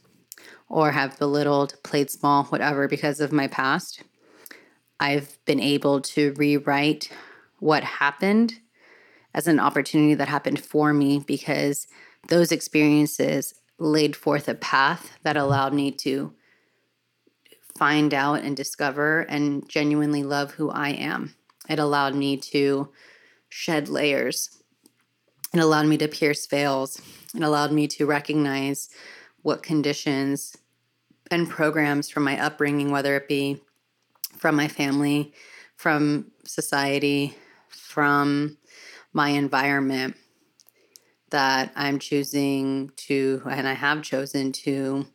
or 0.70 0.92
have 0.92 1.20
belittled, 1.20 1.76
played 1.84 2.10
small, 2.10 2.46
whatever, 2.46 2.88
because 2.88 3.20
of 3.20 3.34
my 3.34 3.48
past. 3.48 4.04
I've 4.98 5.38
been 5.44 5.60
able 5.60 6.00
to 6.00 6.34
rewrite 6.38 7.12
what 7.60 7.84
happened 7.84 8.62
as 9.34 9.48
an 9.48 9.60
opportunity 9.60 10.14
that 10.14 10.30
happened 10.30 10.62
for 10.62 10.94
me 10.94 11.20
because 11.20 11.88
those 12.30 12.54
experiences 12.54 13.54
laid 13.78 14.16
forth 14.16 14.48
a 14.48 14.56
path 14.56 15.18
that 15.24 15.36
allowed 15.36 15.74
me 15.74 15.92
to 15.92 16.34
find 17.78 18.14
out 18.14 18.44
and 18.44 18.56
discover 18.56 19.22
and 19.24 19.68
genuinely 19.68 20.24
love 20.24 20.52
who 20.52 20.70
I 20.70 20.92
am. 20.92 21.36
It 21.68 21.80
allowed 21.80 22.16
me 22.16 22.38
to 22.38 22.88
shed 23.50 23.90
layers 23.90 24.55
it 25.56 25.63
allowed 25.63 25.86
me 25.86 25.98
to 25.98 26.08
pierce 26.08 26.46
veils. 26.46 27.02
It 27.34 27.41
allowed 27.41 27.72
me 27.72 27.88
to 27.89 28.06
recognize 28.06 28.89
what 29.41 29.63
conditions 29.63 30.58
and 31.32 31.50
programs 31.50 32.10
from 32.10 32.24
my 32.24 32.39
upbringing, 32.39 32.91
whether 32.91 33.15
it 33.15 33.28
be 33.28 33.62
from 34.38 34.56
my 34.56 34.68
family, 34.68 35.34
from 35.76 36.32
society, 36.46 37.36
from 37.70 38.58
my 39.13 39.30
environment, 39.30 40.15
that 41.30 41.72
I'm 41.76 42.00
choosing 42.00 42.91
to, 43.08 43.41
and 43.50 43.68
I 43.68 43.74
have 43.74 44.02
chosen 44.02 44.52
to 44.52 45.08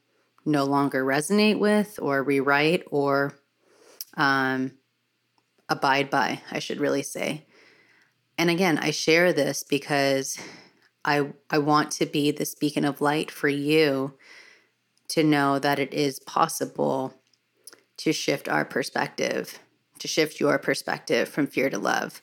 no 0.45 0.65
longer 0.65 1.05
resonate 1.05 1.59
with 1.59 1.99
or 2.01 2.23
rewrite 2.23 2.85
or 2.91 3.35
um, 4.17 4.73
abide 5.69 6.11
by, 6.11 6.41
I 6.51 6.59
should 6.59 6.81
really 6.81 7.03
say. 7.03 7.47
And 8.41 8.49
again, 8.49 8.79
I 8.79 8.91
share 8.91 9.35
this 9.35 9.63
because 9.63 10.39
I 11.05 11.29
I 11.51 11.59
want 11.59 11.91
to 11.91 12.07
be 12.07 12.31
this 12.31 12.55
beacon 12.55 12.87
of 12.87 13.03
light 13.03 13.31
for 13.31 13.49
you 13.49 14.15
to 15.09 15.23
know 15.23 15.59
that 15.59 15.79
it 15.79 15.93
is 15.93 16.21
possible 16.21 17.13
to 17.99 18.15
shift 18.15 18.49
our 18.49 18.65
perspective, 18.65 19.59
to 19.99 20.09
shift 20.09 20.41
your 20.41 20.59
perspective 20.59 21.29
from 21.29 21.49
fear 21.49 21.69
to 21.69 21.79
love. 21.79 22.23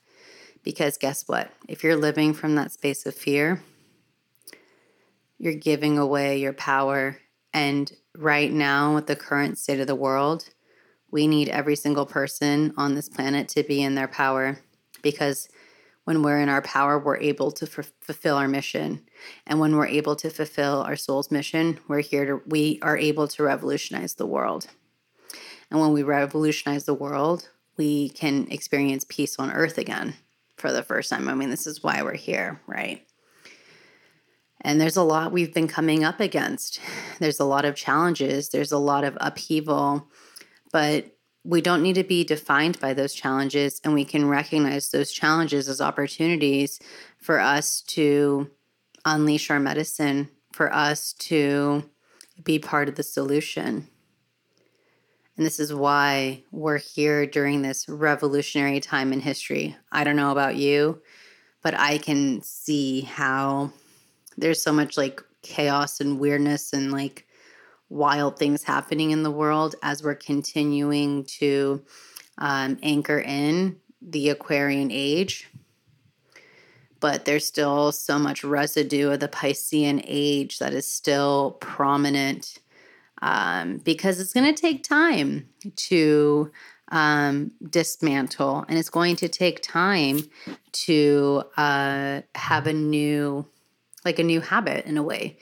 Because 0.63 0.97
guess 0.97 1.27
what? 1.27 1.51
If 1.67 1.83
you're 1.83 1.95
living 1.95 2.33
from 2.33 2.55
that 2.55 2.71
space 2.71 3.05
of 3.05 3.13
fear, 3.13 3.61
you're 5.37 5.53
giving 5.53 5.99
away 5.99 6.39
your 6.39 6.53
power. 6.53 7.19
And 7.53 7.91
right 8.17 8.51
now, 8.51 8.95
with 8.95 9.05
the 9.05 9.15
current 9.15 9.59
state 9.59 9.79
of 9.79 9.85
the 9.85 9.93
world, 9.93 10.49
we 11.11 11.27
need 11.27 11.47
every 11.47 11.75
single 11.75 12.07
person 12.07 12.73
on 12.75 12.95
this 12.95 13.07
planet 13.07 13.47
to 13.49 13.61
be 13.61 13.83
in 13.83 13.93
their 13.93 14.07
power 14.07 14.57
because 15.03 15.47
when 16.07 16.23
we're 16.23 16.39
in 16.39 16.47
our 16.47 16.61
power, 16.61 16.97
we're 16.97 17.17
able 17.17 17.51
to 17.51 17.65
f- 17.65 17.91
fulfill 17.99 18.37
our 18.37 18.47
mission. 18.47 19.01
And 19.45 19.59
when 19.59 19.75
we're 19.75 19.87
able 19.87 20.15
to 20.15 20.29
fulfill 20.29 20.81
our 20.83 20.95
soul's 20.95 21.29
mission, 21.29 21.81
we're 21.89 21.99
here 21.99 22.25
to, 22.25 22.41
we 22.47 22.79
are 22.81 22.97
able 22.97 23.27
to 23.27 23.43
revolutionize 23.43 24.13
the 24.13 24.25
world. 24.25 24.67
And 25.69 25.81
when 25.81 25.91
we 25.91 26.03
revolutionize 26.03 26.85
the 26.85 26.93
world, 26.93 27.49
we 27.75 28.07
can 28.07 28.47
experience 28.49 29.05
peace 29.09 29.35
on 29.37 29.51
earth 29.51 29.77
again 29.77 30.13
for 30.55 30.71
the 30.71 30.81
first 30.81 31.09
time. 31.09 31.27
I 31.27 31.35
mean, 31.35 31.49
this 31.49 31.67
is 31.67 31.83
why 31.83 32.01
we're 32.01 32.15
here, 32.15 32.61
right? 32.67 33.05
And 34.61 34.79
there's 34.79 34.95
a 34.95 35.03
lot 35.03 35.33
we've 35.33 35.53
been 35.53 35.67
coming 35.67 36.05
up 36.05 36.21
against. 36.21 36.79
There's 37.19 37.41
a 37.41 37.45
lot 37.45 37.65
of 37.65 37.75
challenges, 37.75 38.47
there's 38.47 38.71
a 38.71 38.77
lot 38.77 39.03
of 39.03 39.17
upheaval, 39.19 40.07
but 40.71 41.16
we 41.47 41.61
don't 41.61 41.81
need 41.81 41.95
to 41.95 42.03
be 42.03 42.25
defined 42.25 42.77
by 42.81 42.93
those 42.93 43.13
challenges. 43.13 43.79
And 43.83 43.93
we 43.93 44.03
can 44.03 44.27
recognize 44.27 44.89
those 44.89 45.13
challenges 45.13 45.69
as 45.69 45.79
opportunities 45.79 46.77
for 47.19 47.39
us 47.39 47.81
to 47.83 48.51
unleash 49.05 49.49
our 49.49 49.59
medicine, 49.59 50.29
for 50.51 50.73
us 50.73 51.13
to 51.13 51.89
be 52.43 52.59
part 52.59 52.89
of 52.89 52.95
the 52.95 53.03
solution. 53.03 53.87
And 55.37 55.45
this 55.45 55.57
is 55.59 55.73
why 55.73 56.43
we're 56.51 56.79
here 56.79 57.25
during 57.25 57.61
this 57.61 57.87
revolutionary 57.87 58.81
time 58.81 59.13
in 59.13 59.21
history. 59.21 59.77
I 59.89 60.03
don't 60.03 60.15
know 60.17 60.31
about 60.31 60.57
you, 60.57 61.01
but 61.61 61.75
I 61.79 61.97
can 61.99 62.41
see 62.41 63.01
how 63.01 63.71
there's 64.35 64.61
so 64.61 64.73
much 64.73 64.97
like 64.97 65.21
chaos 65.43 66.01
and 66.01 66.19
weirdness 66.19 66.73
and 66.73 66.91
like 66.91 67.26
wild 67.89 68.37
things 68.37 68.63
happening 68.63 69.11
in 69.11 69.23
the 69.23 69.31
world 69.31 69.75
as 69.81 70.03
we're 70.03 70.15
continuing 70.15 71.23
to 71.23 71.83
um, 72.37 72.77
anchor 72.83 73.19
in 73.19 73.77
the 74.01 74.29
Aquarian 74.29 74.91
age. 74.91 75.49
But 76.99 77.25
there's 77.25 77.45
still 77.45 77.91
so 77.91 78.17
much 78.17 78.43
residue 78.43 79.11
of 79.11 79.19
the 79.19 79.27
Piscean 79.27 80.03
age 80.05 80.59
that 80.59 80.73
is 80.73 80.91
still 80.91 81.57
prominent 81.61 82.57
um, 83.21 83.77
because 83.77 84.19
it's 84.19 84.33
going 84.33 84.53
to 84.53 84.59
take 84.59 84.83
time 84.83 85.47
to 85.75 86.51
um, 86.89 87.51
dismantle 87.69 88.65
and 88.67 88.77
it's 88.77 88.89
going 88.89 89.15
to 89.17 89.27
take 89.27 89.61
time 89.61 90.19
to 90.71 91.43
uh, 91.57 92.21
have 92.35 92.67
a 92.67 92.73
new 92.73 93.45
like 94.05 94.19
a 94.19 94.23
new 94.23 94.39
habit 94.39 94.85
in 94.85 94.97
a 94.97 95.03
way 95.03 95.37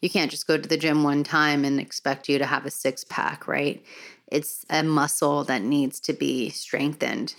you 0.00 0.10
can't 0.10 0.30
just 0.30 0.46
go 0.46 0.56
to 0.56 0.68
the 0.68 0.76
gym 0.76 1.02
one 1.02 1.24
time 1.24 1.64
and 1.64 1.80
expect 1.80 2.28
you 2.28 2.38
to 2.38 2.46
have 2.46 2.66
a 2.66 2.70
six 2.70 3.04
pack 3.04 3.46
right 3.46 3.84
it's 4.28 4.64
a 4.70 4.82
muscle 4.82 5.44
that 5.44 5.62
needs 5.62 6.00
to 6.00 6.12
be 6.12 6.50
strengthened 6.50 7.34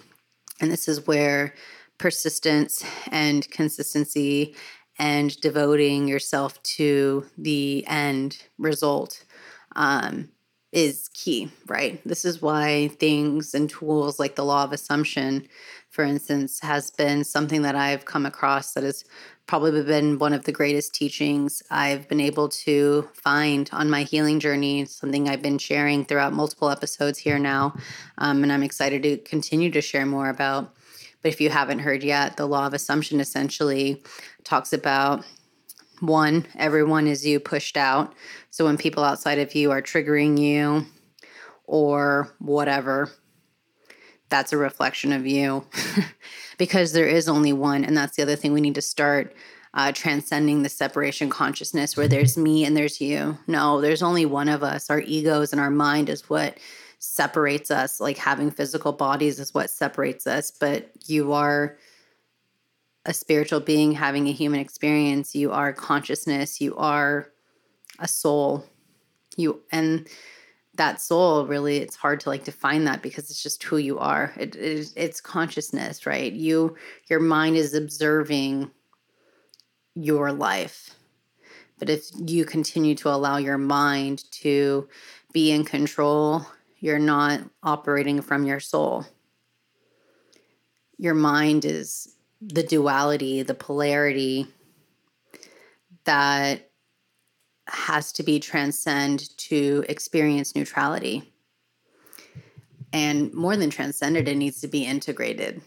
and 0.59 0.71
this 0.71 0.87
is 0.87 1.07
where 1.07 1.53
persistence 1.97 2.83
and 3.11 3.49
consistency 3.51 4.55
and 4.97 5.39
devoting 5.41 6.07
yourself 6.07 6.61
to 6.63 7.25
the 7.37 7.85
end 7.87 8.43
result 8.57 9.23
um, 9.75 10.29
is 10.71 11.09
key, 11.13 11.49
right? 11.67 12.01
This 12.05 12.23
is 12.23 12.41
why 12.41 12.89
things 12.99 13.53
and 13.53 13.69
tools 13.69 14.19
like 14.19 14.35
the 14.35 14.45
law 14.45 14.63
of 14.63 14.71
assumption, 14.71 15.47
for 15.89 16.03
instance, 16.03 16.59
has 16.61 16.91
been 16.91 17.23
something 17.23 17.61
that 17.63 17.75
I've 17.75 18.05
come 18.05 18.25
across 18.25 18.73
that 18.73 18.83
has 18.83 19.03
probably 19.51 19.83
been 19.83 20.17
one 20.17 20.31
of 20.31 20.45
the 20.45 20.51
greatest 20.53 20.93
teachings 20.93 21.61
I've 21.69 22.07
been 22.07 22.21
able 22.21 22.47
to 22.63 23.09
find 23.13 23.69
on 23.73 23.89
my 23.89 24.03
healing 24.03 24.39
journey, 24.39 24.85
something 24.85 25.27
I've 25.27 25.41
been 25.41 25.57
sharing 25.57 26.05
throughout 26.05 26.31
multiple 26.31 26.69
episodes 26.69 27.19
here 27.19 27.37
now. 27.37 27.75
Um, 28.17 28.43
and 28.43 28.53
I'm 28.53 28.63
excited 28.63 29.03
to 29.03 29.17
continue 29.17 29.69
to 29.71 29.81
share 29.81 30.05
more 30.05 30.29
about. 30.29 30.73
But 31.21 31.33
if 31.33 31.41
you 31.41 31.49
haven't 31.49 31.79
heard 31.79 32.01
yet, 32.01 32.37
the 32.37 32.45
law 32.45 32.65
of 32.65 32.73
assumption 32.73 33.19
essentially 33.19 34.01
talks 34.45 34.71
about 34.71 35.25
one, 35.99 36.47
everyone 36.57 37.05
is 37.05 37.27
you 37.27 37.41
pushed 37.41 37.75
out. 37.75 38.13
So 38.51 38.63
when 38.63 38.77
people 38.77 39.03
outside 39.03 39.39
of 39.39 39.53
you 39.53 39.71
are 39.71 39.81
triggering 39.81 40.39
you 40.39 40.85
or 41.65 42.33
whatever, 42.39 43.11
that's 44.29 44.53
a 44.53 44.57
reflection 44.57 45.11
of 45.11 45.27
you 45.27 45.67
because 46.61 46.91
there 46.91 47.07
is 47.07 47.27
only 47.27 47.51
one. 47.51 47.83
And 47.83 47.97
that's 47.97 48.15
the 48.15 48.21
other 48.21 48.35
thing 48.35 48.53
we 48.53 48.61
need 48.61 48.75
to 48.75 48.83
start 48.83 49.35
uh, 49.73 49.91
transcending 49.93 50.61
the 50.61 50.69
separation 50.69 51.27
consciousness 51.27 51.97
where 51.97 52.07
there's 52.07 52.37
me 52.37 52.65
and 52.65 52.77
there's 52.77 53.01
you. 53.01 53.35
No, 53.47 53.81
there's 53.81 54.03
only 54.03 54.27
one 54.27 54.47
of 54.47 54.61
us. 54.61 54.87
Our 54.91 54.99
egos 54.99 55.53
and 55.53 55.59
our 55.59 55.71
mind 55.71 56.07
is 56.07 56.29
what 56.29 56.59
separates 56.99 57.71
us. 57.71 57.99
Like 57.99 58.19
having 58.19 58.51
physical 58.51 58.93
bodies 58.93 59.39
is 59.39 59.55
what 59.55 59.71
separates 59.71 60.27
us, 60.27 60.51
but 60.51 60.91
you 61.07 61.33
are 61.33 61.79
a 63.07 63.13
spiritual 63.15 63.59
being 63.59 63.93
having 63.93 64.27
a 64.27 64.31
human 64.31 64.59
experience 64.59 65.33
you 65.33 65.51
are 65.51 65.73
consciousness 65.73 66.61
you 66.61 66.75
are 66.75 67.31
a 67.97 68.07
soul 68.07 68.63
you 69.37 69.59
and 69.71 70.07
that 70.81 70.99
soul 70.99 71.45
really 71.45 71.77
it's 71.77 71.95
hard 71.95 72.19
to 72.19 72.29
like 72.29 72.43
define 72.43 72.85
that 72.85 73.03
because 73.03 73.29
it's 73.29 73.43
just 73.43 73.61
who 73.61 73.77
you 73.77 73.99
are. 73.99 74.33
It, 74.35 74.55
it, 74.55 74.91
it's 74.95 75.21
consciousness 75.21 76.07
right? 76.07 76.33
You 76.33 76.75
your 77.07 77.19
mind 77.19 77.55
is 77.55 77.75
observing 77.75 78.71
your 79.93 80.31
life. 80.31 80.95
But 81.77 81.89
if 81.89 82.05
you 82.25 82.45
continue 82.45 82.95
to 82.95 83.09
allow 83.09 83.37
your 83.37 83.59
mind 83.59 84.23
to 84.41 84.87
be 85.33 85.51
in 85.51 85.65
control 85.65 86.45
you're 86.81 86.99
not 86.99 87.41
operating 87.61 88.21
from 88.21 88.43
your 88.43 88.59
soul. 88.59 89.05
Your 90.97 91.13
mind 91.13 91.63
is 91.63 92.15
the 92.41 92.63
duality, 92.63 93.43
the 93.43 93.53
polarity 93.53 94.47
that 96.05 96.70
has 97.71 98.11
to 98.13 98.23
be 98.23 98.39
transcend 98.39 99.35
to 99.37 99.83
experience 99.87 100.55
neutrality. 100.55 101.33
And 102.93 103.33
more 103.33 103.55
than 103.55 103.69
transcended, 103.69 104.27
it 104.27 104.35
needs 104.35 104.59
to 104.61 104.67
be 104.67 104.85
integrated. 104.85 105.61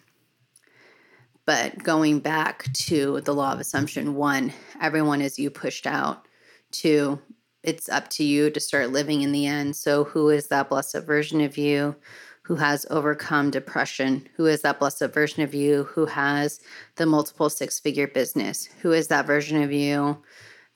But 1.46 1.82
going 1.82 2.20
back 2.20 2.72
to 2.72 3.20
the 3.22 3.34
law 3.34 3.52
of 3.52 3.60
assumption 3.60 4.14
one, 4.14 4.52
everyone 4.80 5.20
is 5.20 5.38
you 5.38 5.50
pushed 5.50 5.86
out. 5.86 6.26
Two, 6.70 7.20
it's 7.62 7.88
up 7.88 8.08
to 8.10 8.24
you 8.24 8.50
to 8.50 8.60
start 8.60 8.90
living 8.90 9.22
in 9.22 9.32
the 9.32 9.46
end. 9.46 9.76
So, 9.76 10.04
who 10.04 10.28
is 10.28 10.48
that 10.48 10.68
blessed 10.68 11.02
version 11.04 11.40
of 11.40 11.56
you? 11.56 11.96
who 12.44 12.56
has 12.56 12.84
overcome 12.90 13.50
depression, 13.50 14.28
who 14.36 14.44
is 14.44 14.60
that 14.62 14.78
blessed 14.78 15.06
version 15.14 15.42
of 15.42 15.54
you 15.54 15.84
who 15.84 16.04
has 16.04 16.60
the 16.96 17.06
multiple 17.06 17.48
six 17.48 17.80
figure 17.80 18.06
business, 18.06 18.68
who 18.82 18.92
is 18.92 19.08
that 19.08 19.26
version 19.26 19.62
of 19.62 19.72
you 19.72 20.22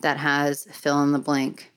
that 0.00 0.16
has 0.16 0.66
fill 0.70 1.02
in 1.02 1.12
the 1.12 1.18
blank. 1.18 1.72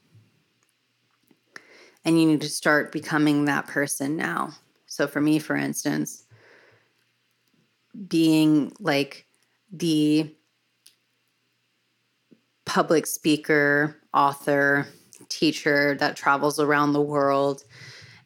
And 2.04 2.20
you 2.20 2.28
need 2.28 2.42
to 2.42 2.50
start 2.50 2.92
becoming 2.92 3.46
that 3.46 3.68
person 3.68 4.16
now. 4.16 4.54
So, 4.88 5.08
for 5.08 5.22
me, 5.22 5.40
for 5.40 5.56
instance, 5.56 6.26
being 8.08 8.74
like 8.80 9.28
the 9.72 10.36
public 12.66 13.06
speaker, 13.06 13.98
author, 14.14 14.88
teacher 15.30 15.96
that 16.00 16.16
travels 16.16 16.60
around 16.60 16.94
the 16.94 17.02
world 17.02 17.64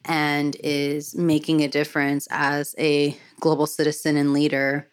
and 0.04 0.56
is 0.62 1.14
making 1.14 1.62
a 1.62 1.68
difference 1.68 2.26
as 2.30 2.74
a 2.78 3.16
global 3.40 3.66
citizen 3.66 4.16
and 4.16 4.32
leader 4.32 4.88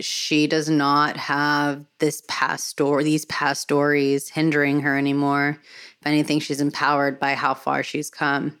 she 0.00 0.46
does 0.46 0.68
not 0.68 1.16
have 1.16 1.84
this 1.98 2.22
past 2.26 2.68
story 2.68 3.04
these 3.04 3.26
past 3.26 3.60
stories 3.60 4.28
hindering 4.28 4.80
her 4.80 4.96
anymore. 4.96 5.58
If 6.00 6.06
anything 6.06 6.40
she's 6.40 6.60
empowered 6.60 7.20
by 7.20 7.34
how 7.34 7.54
far 7.54 7.82
she's 7.82 8.10
come. 8.10 8.58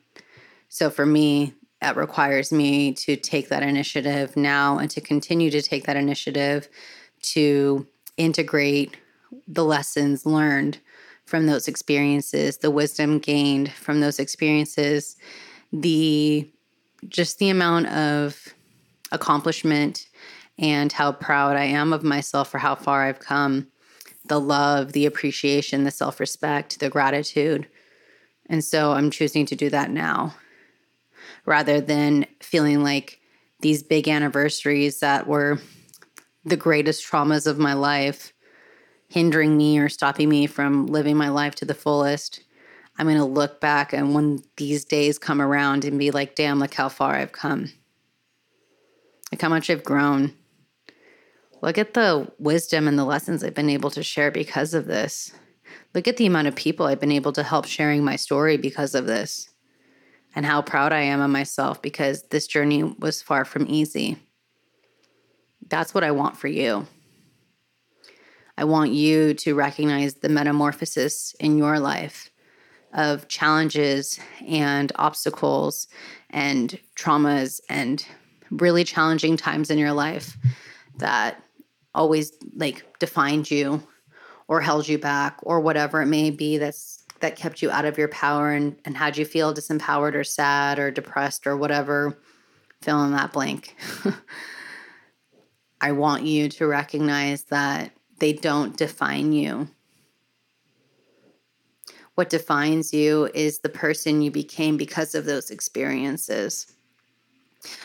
So 0.68 0.90
for 0.90 1.06
me 1.06 1.54
that 1.80 1.96
requires 1.96 2.52
me 2.52 2.92
to 2.92 3.16
take 3.16 3.48
that 3.48 3.62
initiative 3.62 4.36
now 4.36 4.78
and 4.78 4.90
to 4.90 5.00
continue 5.00 5.50
to 5.50 5.62
take 5.62 5.84
that 5.86 5.96
initiative 5.96 6.68
to 7.22 7.86
integrate 8.16 8.96
the 9.46 9.64
lessons 9.64 10.26
learned 10.26 10.78
from 11.24 11.46
those 11.46 11.68
experiences, 11.68 12.58
the 12.58 12.70
wisdom 12.70 13.18
gained 13.18 13.70
from 13.72 14.00
those 14.00 14.18
experiences, 14.18 15.16
the 15.72 16.50
just 17.08 17.38
the 17.38 17.50
amount 17.50 17.86
of 17.88 18.54
accomplishment 19.12 20.07
and 20.58 20.92
how 20.92 21.12
proud 21.12 21.56
I 21.56 21.64
am 21.64 21.92
of 21.92 22.02
myself 22.02 22.50
for 22.50 22.58
how 22.58 22.74
far 22.74 23.04
I've 23.04 23.20
come, 23.20 23.68
the 24.26 24.40
love, 24.40 24.92
the 24.92 25.06
appreciation, 25.06 25.84
the 25.84 25.90
self 25.90 26.20
respect, 26.20 26.80
the 26.80 26.90
gratitude. 26.90 27.68
And 28.46 28.64
so 28.64 28.92
I'm 28.92 29.10
choosing 29.10 29.46
to 29.46 29.56
do 29.56 29.70
that 29.70 29.90
now 29.90 30.34
rather 31.44 31.80
than 31.80 32.26
feeling 32.40 32.82
like 32.82 33.20
these 33.60 33.82
big 33.82 34.08
anniversaries 34.08 35.00
that 35.00 35.26
were 35.26 35.58
the 36.44 36.56
greatest 36.56 37.04
traumas 37.04 37.46
of 37.46 37.58
my 37.58 37.74
life 37.74 38.32
hindering 39.08 39.56
me 39.56 39.78
or 39.78 39.88
stopping 39.88 40.28
me 40.28 40.46
from 40.46 40.86
living 40.86 41.16
my 41.16 41.28
life 41.28 41.54
to 41.56 41.64
the 41.64 41.74
fullest. 41.74 42.40
I'm 42.98 43.06
going 43.06 43.16
to 43.16 43.24
look 43.24 43.60
back 43.60 43.92
and 43.92 44.14
when 44.14 44.42
these 44.56 44.84
days 44.84 45.18
come 45.18 45.40
around 45.40 45.84
and 45.84 45.98
be 45.98 46.10
like, 46.10 46.34
damn, 46.34 46.58
look 46.58 46.74
how 46.74 46.88
far 46.88 47.14
I've 47.14 47.32
come. 47.32 47.72
Like 49.32 49.40
how 49.40 49.48
much 49.48 49.70
I've 49.70 49.84
grown. 49.84 50.34
Look 51.60 51.78
at 51.78 51.94
the 51.94 52.30
wisdom 52.38 52.86
and 52.86 52.98
the 52.98 53.04
lessons 53.04 53.42
I've 53.42 53.54
been 53.54 53.70
able 53.70 53.90
to 53.90 54.02
share 54.02 54.30
because 54.30 54.74
of 54.74 54.86
this. 54.86 55.32
Look 55.94 56.06
at 56.06 56.16
the 56.16 56.26
amount 56.26 56.48
of 56.48 56.54
people 56.54 56.86
I've 56.86 57.00
been 57.00 57.12
able 57.12 57.32
to 57.32 57.42
help 57.42 57.66
sharing 57.66 58.04
my 58.04 58.16
story 58.16 58.56
because 58.56 58.94
of 58.94 59.06
this. 59.06 59.48
And 60.34 60.46
how 60.46 60.62
proud 60.62 60.92
I 60.92 61.00
am 61.00 61.20
of 61.20 61.30
myself 61.30 61.82
because 61.82 62.22
this 62.24 62.46
journey 62.46 62.82
was 62.82 63.22
far 63.22 63.44
from 63.44 63.66
easy. 63.68 64.18
That's 65.68 65.92
what 65.92 66.04
I 66.04 66.12
want 66.12 66.36
for 66.36 66.48
you. 66.48 66.86
I 68.56 68.64
want 68.64 68.92
you 68.92 69.34
to 69.34 69.54
recognize 69.54 70.14
the 70.14 70.28
metamorphosis 70.28 71.34
in 71.40 71.58
your 71.58 71.78
life 71.80 72.30
of 72.92 73.28
challenges 73.28 74.18
and 74.46 74.92
obstacles 74.96 75.88
and 76.30 76.78
traumas 76.96 77.60
and 77.68 78.04
really 78.50 78.84
challenging 78.84 79.36
times 79.36 79.70
in 79.70 79.78
your 79.78 79.92
life 79.92 80.36
that 80.96 81.42
always 81.98 82.32
like 82.56 82.84
defined 82.98 83.50
you 83.50 83.82
or 84.46 84.60
held 84.60 84.88
you 84.88 84.98
back 84.98 85.36
or 85.42 85.60
whatever 85.60 86.00
it 86.00 86.06
may 86.06 86.30
be 86.30 86.56
that's 86.58 87.04
that 87.20 87.36
kept 87.36 87.60
you 87.60 87.70
out 87.70 87.84
of 87.84 87.98
your 87.98 88.08
power 88.08 88.52
and, 88.52 88.76
and 88.84 88.96
had 88.96 89.16
you 89.16 89.24
feel 89.24 89.52
disempowered 89.52 90.14
or 90.14 90.22
sad 90.22 90.78
or 90.78 90.90
depressed 90.90 91.46
or 91.46 91.56
whatever 91.56 92.16
fill 92.80 93.04
in 93.04 93.12
that 93.12 93.32
blank 93.32 93.76
i 95.80 95.92
want 95.92 96.24
you 96.24 96.48
to 96.48 96.66
recognize 96.66 97.42
that 97.44 97.92
they 98.18 98.32
don't 98.32 98.76
define 98.76 99.32
you. 99.32 99.68
What 102.14 102.30
defines 102.30 102.92
you 102.92 103.30
is 103.32 103.60
the 103.60 103.68
person 103.68 104.22
you 104.22 104.30
became 104.30 104.76
because 104.76 105.14
of 105.14 105.24
those 105.24 105.50
experiences. 105.50 106.72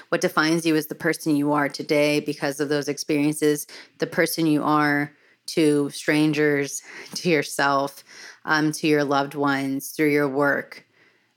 What 0.09 0.21
defines 0.21 0.65
you 0.65 0.75
is 0.75 0.87
the 0.87 0.95
person 0.95 1.35
you 1.35 1.53
are 1.53 1.69
today 1.69 2.19
because 2.19 2.59
of 2.59 2.69
those 2.69 2.87
experiences, 2.87 3.67
the 3.99 4.07
person 4.07 4.45
you 4.45 4.63
are 4.63 5.13
to 5.47 5.89
strangers, 5.89 6.81
to 7.15 7.29
yourself, 7.29 8.03
um, 8.45 8.71
to 8.73 8.87
your 8.87 9.03
loved 9.03 9.35
ones, 9.35 9.89
through 9.89 10.11
your 10.11 10.29
work, 10.29 10.85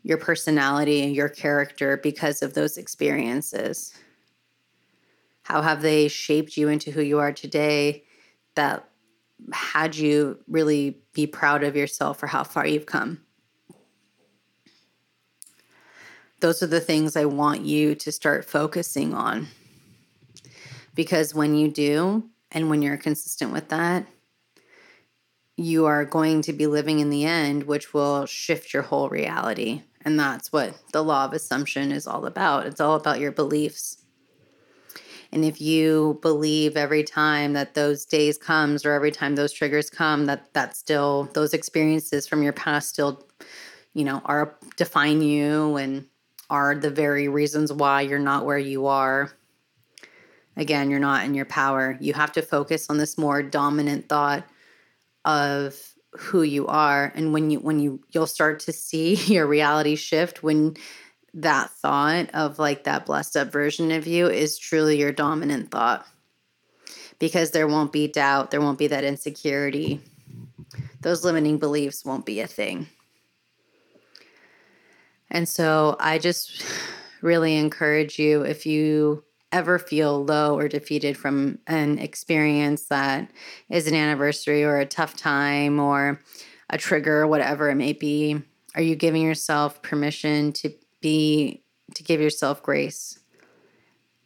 your 0.03 0.19
personality, 0.19 1.03
and 1.03 1.15
your 1.15 1.29
character 1.29 1.97
because 1.97 2.43
of 2.43 2.55
those 2.55 2.77
experiences. 2.77 3.95
How 5.43 5.63
have 5.63 5.83
they 5.83 6.09
shaped 6.09 6.57
you 6.57 6.69
into 6.69 6.91
who 6.91 7.03
you 7.03 7.19
are 7.19 7.33
today? 7.33 8.05
that 8.57 8.89
had 9.53 9.95
you 9.95 10.39
really 10.49 10.99
be 11.13 11.27
proud 11.27 11.63
of 11.63 11.77
yourself 11.77 12.19
for 12.19 12.27
how 12.27 12.43
far 12.43 12.67
you've 12.67 12.87
come. 12.87 13.21
Those 16.47 16.63
are 16.63 16.69
the 16.69 16.81
things 16.81 17.17
I 17.17 17.25
want 17.25 17.63
you 17.63 17.97
to 17.97 18.13
start 18.13 18.45
focusing 18.45 19.15
on. 19.15 19.49
Because 20.95 21.35
when 21.35 21.57
you 21.57 21.69
do, 21.69 22.31
and 22.53 22.71
when 22.71 22.83
you're 22.83 22.97
consistent 22.97 23.53
with 23.53 23.69
that, 23.71 24.07
you 25.57 25.87
are 25.87 26.05
going 26.05 26.43
to 26.43 26.53
be 26.53 26.69
living 26.69 27.01
in 27.01 27.11
the 27.11 27.25
end, 27.25 27.65
which 27.65 27.93
will 27.93 28.27
shift 28.27 28.73
your 28.73 28.85
whole 28.85 29.09
reality. 29.09 29.83
And 30.03 30.21
that's 30.21 30.53
what 30.53 30.79
the 30.93 31.03
law 31.03 31.25
of 31.25 31.33
assumption 31.33 31.91
is 31.91 32.07
all 32.07 32.25
about. 32.27 32.65
It's 32.65 32.81
all 32.81 32.95
about 32.95 33.19
your 33.19 33.33
beliefs. 33.33 34.05
And 35.33 35.45
if 35.45 35.61
you 35.61 36.21
believe 36.23 36.77
every 36.77 37.03
time 37.03 37.55
that 37.55 37.75
those 37.75 38.05
days 38.05 38.39
comes 38.39 38.87
or 38.87 38.93
every 38.93 39.11
time 39.11 39.35
those 39.35 39.53
triggers 39.53 39.91
come, 39.91 40.27
that 40.27 40.55
that 40.55 40.77
still 40.77 41.29
those 41.35 41.53
experiences 41.53 42.29
from 42.29 42.45
your 42.45 42.53
past 42.53 42.91
still, 42.91 43.27
you 43.95 44.05
know, 44.05 44.23
are 44.25 44.57
define 44.77 45.23
you 45.23 45.75
and 45.75 46.07
are 46.51 46.75
the 46.75 46.91
very 46.91 47.29
reasons 47.29 47.73
why 47.73 48.03
you're 48.03 48.19
not 48.19 48.45
where 48.45 48.59
you 48.59 48.87
are. 48.87 49.33
Again, 50.57 50.91
you're 50.91 51.01
not 51.01 51.25
in 51.25 51.35
your 51.35 51.45
power. 51.45 51.97
You 52.01 52.15
have 52.15 52.33
to 52.33 52.43
focus 52.43 52.87
on 52.89 52.99
this 52.99 53.19
more 53.19 53.43
dominant 53.43 54.09
thought 54.09 54.45
of 55.25 55.77
who 56.13 56.43
you 56.43 56.67
are 56.67 57.13
and 57.15 57.35
when 57.35 57.51
you 57.51 57.59
when 57.61 57.79
you 57.79 58.01
you'll 58.11 58.27
start 58.27 58.61
to 58.61 58.73
see 58.73 59.15
your 59.33 59.47
reality 59.47 59.97
shift 59.97 60.43
when 60.43 60.75
that 61.35 61.69
thought 61.69 62.31
of 62.33 62.59
like 62.59 62.85
that 62.85 63.05
blessed 63.05 63.37
up 63.37 63.53
version 63.53 63.91
of 63.91 64.07
you 64.07 64.27
is 64.27 64.57
truly 64.57 64.99
your 64.99 65.13
dominant 65.13 65.71
thought 65.71 66.07
because 67.19 67.51
there 67.51 67.67
won't 67.67 67.93
be 67.93 68.09
doubt, 68.09 68.51
there 68.51 68.61
won't 68.61 68.79
be 68.79 68.89
that 68.89 69.05
insecurity. 69.05 70.01
Those 71.01 71.25
limiting 71.25 71.59
beliefs 71.59 72.05
won't 72.05 72.27
be 72.27 72.41
a 72.41 72.47
thing. 72.47 72.89
And 75.31 75.49
so 75.49 75.97
I 75.99 76.19
just 76.19 76.65
really 77.23 77.57
encourage 77.57 78.19
you 78.19 78.43
if 78.43 78.67
you 78.67 79.25
ever 79.53 79.79
feel 79.79 80.25
low 80.25 80.57
or 80.57 80.69
defeated 80.69 81.17
from 81.17 81.59
an 81.67 81.99
experience 81.99 82.87
that 82.87 83.31
is 83.71 83.87
an 83.87 83.95
anniversary 83.95 84.65
or 84.65 84.79
a 84.79 84.87
tough 84.87 85.17
time 85.17 85.81
or 85.81 86.21
a 86.69 86.79
trigger 86.79 87.27
whatever 87.27 87.71
it 87.71 87.77
may 87.77 87.93
be, 87.93 88.43
are 88.75 88.83
you 88.83 88.97
giving 88.97 89.23
yourself 89.23 89.81
permission 89.83 90.53
to 90.53 90.73
be 91.01 91.63
to 91.95 92.03
give 92.03 92.21
yourself 92.21 92.63
grace, 92.63 93.21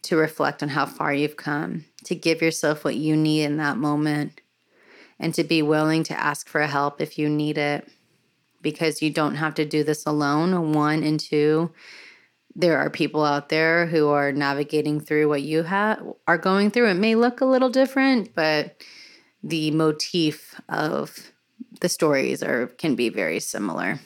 to 0.03 0.17
reflect 0.17 0.63
on 0.63 0.71
how 0.71 0.87
far 0.87 1.13
you've 1.13 1.37
come, 1.37 1.85
to 2.05 2.15
give 2.15 2.41
yourself 2.41 2.85
what 2.85 2.97
you 2.97 3.17
need 3.17 3.45
in 3.45 3.59
that 3.59 3.77
moment, 3.77 4.41
and 5.19 5.35
to 5.35 5.45
be 5.45 5.61
willing 5.61 6.03
to 6.05 6.19
ask 6.19 6.49
for 6.49 6.63
help 6.63 7.01
if 7.01 7.19
you 7.19 7.29
need 7.29 7.59
it, 7.59 7.87
because 8.63 9.03
you 9.03 9.11
don't 9.11 9.37
have 9.37 9.55
to 9.55 9.65
do 9.65 9.85
this 9.85 10.07
alone. 10.07 10.73
One 10.73 11.03
and 11.03 11.19
two, 11.19 11.73
there 12.55 12.79
are 12.79 12.91
people 12.91 13.25
out 13.25 13.49
there 13.49 13.87
who 13.87 14.09
are 14.09 14.33
navigating 14.33 15.01
through 15.01 15.29
what 15.29 15.43
you 15.43 15.63
have 15.63 16.03
are 16.27 16.39
going 16.39 16.71
through. 16.71 16.89
It 16.89 16.95
may 16.95 17.15
look 17.15 17.41
a 17.41 17.47
little 17.47 17.71
different, 17.71 18.35
but 18.35 18.83
the 19.43 19.71
motif 19.71 20.61
of 20.69 21.33
the 21.81 21.89
stories 21.89 22.43
are 22.43 22.67
can 22.67 22.95
be 22.95 23.09
very 23.09 23.41
similar. 23.41 24.01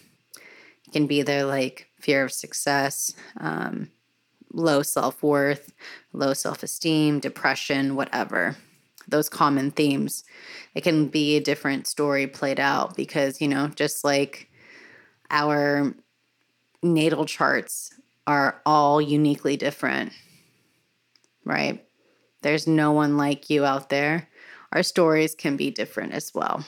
It 0.87 0.93
can 0.93 1.07
be 1.07 1.23
their 1.23 1.45
like 1.45 1.89
fear 1.99 2.25
of 2.25 2.33
success, 2.33 3.15
um, 3.39 3.91
low 4.53 4.83
self 4.83 5.23
worth, 5.23 5.73
low 6.13 6.35
self 6.35 6.63
esteem, 6.63 7.21
depression, 7.21 7.97
whatever. 7.97 8.57
Those 9.09 9.29
common 9.29 9.71
themes. 9.71 10.25
It 10.75 10.83
can 10.83 11.09
be 11.09 11.37
a 11.37 11.41
different 11.41 11.87
story 11.87 12.27
played 12.27 12.61
out 12.61 12.97
because, 12.97 13.41
you 13.41 13.49
know, 13.49 13.69
just 13.69 14.05
like 14.05 14.51
our 15.31 15.95
natal 16.83 17.25
charts 17.27 17.93
are 18.27 18.61
all 18.65 19.01
uniquely 19.01 19.57
different, 19.57 20.13
right? 21.45 21.85
There's 22.43 22.67
no 22.67 22.93
one 22.93 23.17
like 23.17 23.51
you 23.51 23.65
out 23.65 23.89
there. 23.89 24.29
Our 24.73 24.83
stories 24.83 25.35
can 25.35 25.57
be 25.57 25.71
different 25.71 26.13
as 26.13 26.33
well. 26.35 26.65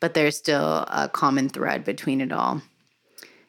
But 0.00 0.14
there's 0.14 0.36
still 0.36 0.84
a 0.88 1.08
common 1.12 1.48
thread 1.48 1.84
between 1.84 2.20
it 2.20 2.32
all 2.32 2.62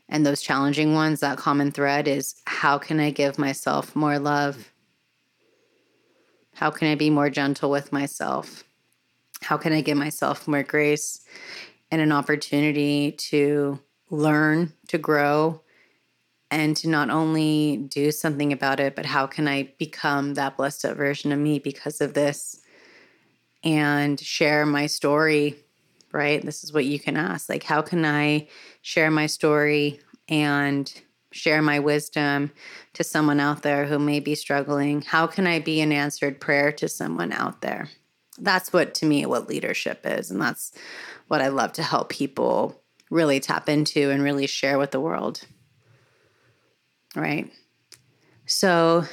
and 0.10 0.26
those 0.26 0.42
challenging 0.42 0.94
ones, 0.94 1.20
that 1.20 1.38
common 1.38 1.72
thread 1.72 2.08
is 2.08 2.36
how 2.46 2.78
can 2.78 3.00
I 3.00 3.10
give 3.10 3.40
myself 3.40 3.96
more 3.96 4.20
love? 4.20 4.72
How 6.56 6.72
can 6.72 6.88
I 6.90 6.96
be 6.96 7.10
more 7.10 7.30
gentle 7.30 7.70
with 7.70 7.92
myself? 7.92 8.64
How 9.42 9.58
can 9.58 9.72
I 9.74 9.82
give 9.82 9.98
myself 9.98 10.48
more 10.48 10.64
grace 10.64 11.24
and 11.92 12.02
an 12.02 12.12
opportunity 12.12 13.12
to 13.12 13.80
learn, 14.10 14.74
to 14.88 14.98
grow, 14.98 15.62
and 16.50 16.76
to 16.78 16.90
not 16.90 17.10
only 17.10 17.78
do 17.78 18.12
something 18.12 18.52
about 18.52 18.80
it, 18.80 18.96
but 18.96 19.06
how 19.06 19.28
can 19.28 19.48
I 19.48 19.74
become 19.78 20.34
that 20.34 20.58
blessed 20.58 20.86
up 20.86 20.98
version 20.98 21.32
of 21.32 21.40
me 21.40 21.60
because 21.60 22.02
of 22.02 22.14
this 22.14 22.60
and 23.64 24.20
share 24.20 24.66
my 24.66 24.88
story 24.88 25.56
right? 26.16 26.44
This 26.44 26.64
is 26.64 26.72
what 26.72 26.86
you 26.86 26.98
can 26.98 27.18
ask. 27.18 27.50
Like, 27.50 27.64
how 27.64 27.82
can 27.82 28.06
I 28.06 28.48
share 28.82 29.12
my 29.12 29.26
story 29.26 30.00
and 30.30 30.92
share 31.36 31.62
my 31.62 31.80
wisdom 31.80 32.52
to 32.94 33.04
someone 33.04 33.40
out 33.40 33.62
there 33.62 33.86
who 33.86 34.00
may 34.00 34.20
be 34.20 34.36
struggling? 34.36 35.02
How 35.02 35.28
can 35.28 35.46
I 35.46 35.60
be 35.60 35.82
an 35.82 35.92
answered 35.92 36.40
prayer 36.40 36.72
to 36.74 36.88
someone 36.88 37.32
out 37.32 37.62
there? 37.62 37.90
that's 38.38 38.74
what 38.74 38.94
to 38.96 39.06
me 39.06 39.26
what 39.26 39.48
leadership 39.48 40.02
is 40.04 40.30
and 40.30 40.42
that's 40.42 40.74
what 41.28 41.42
I 41.42 41.48
love 41.48 41.74
to 41.74 41.84
help 41.84 42.10
people 42.10 42.82
really 43.10 43.40
tap 43.40 43.70
into 43.70 44.12
and 44.12 44.22
really 44.22 44.48
share 44.48 44.78
with 44.78 44.92
the 44.92 45.00
world. 45.00 45.42
Right? 47.16 47.52
So 48.46 49.06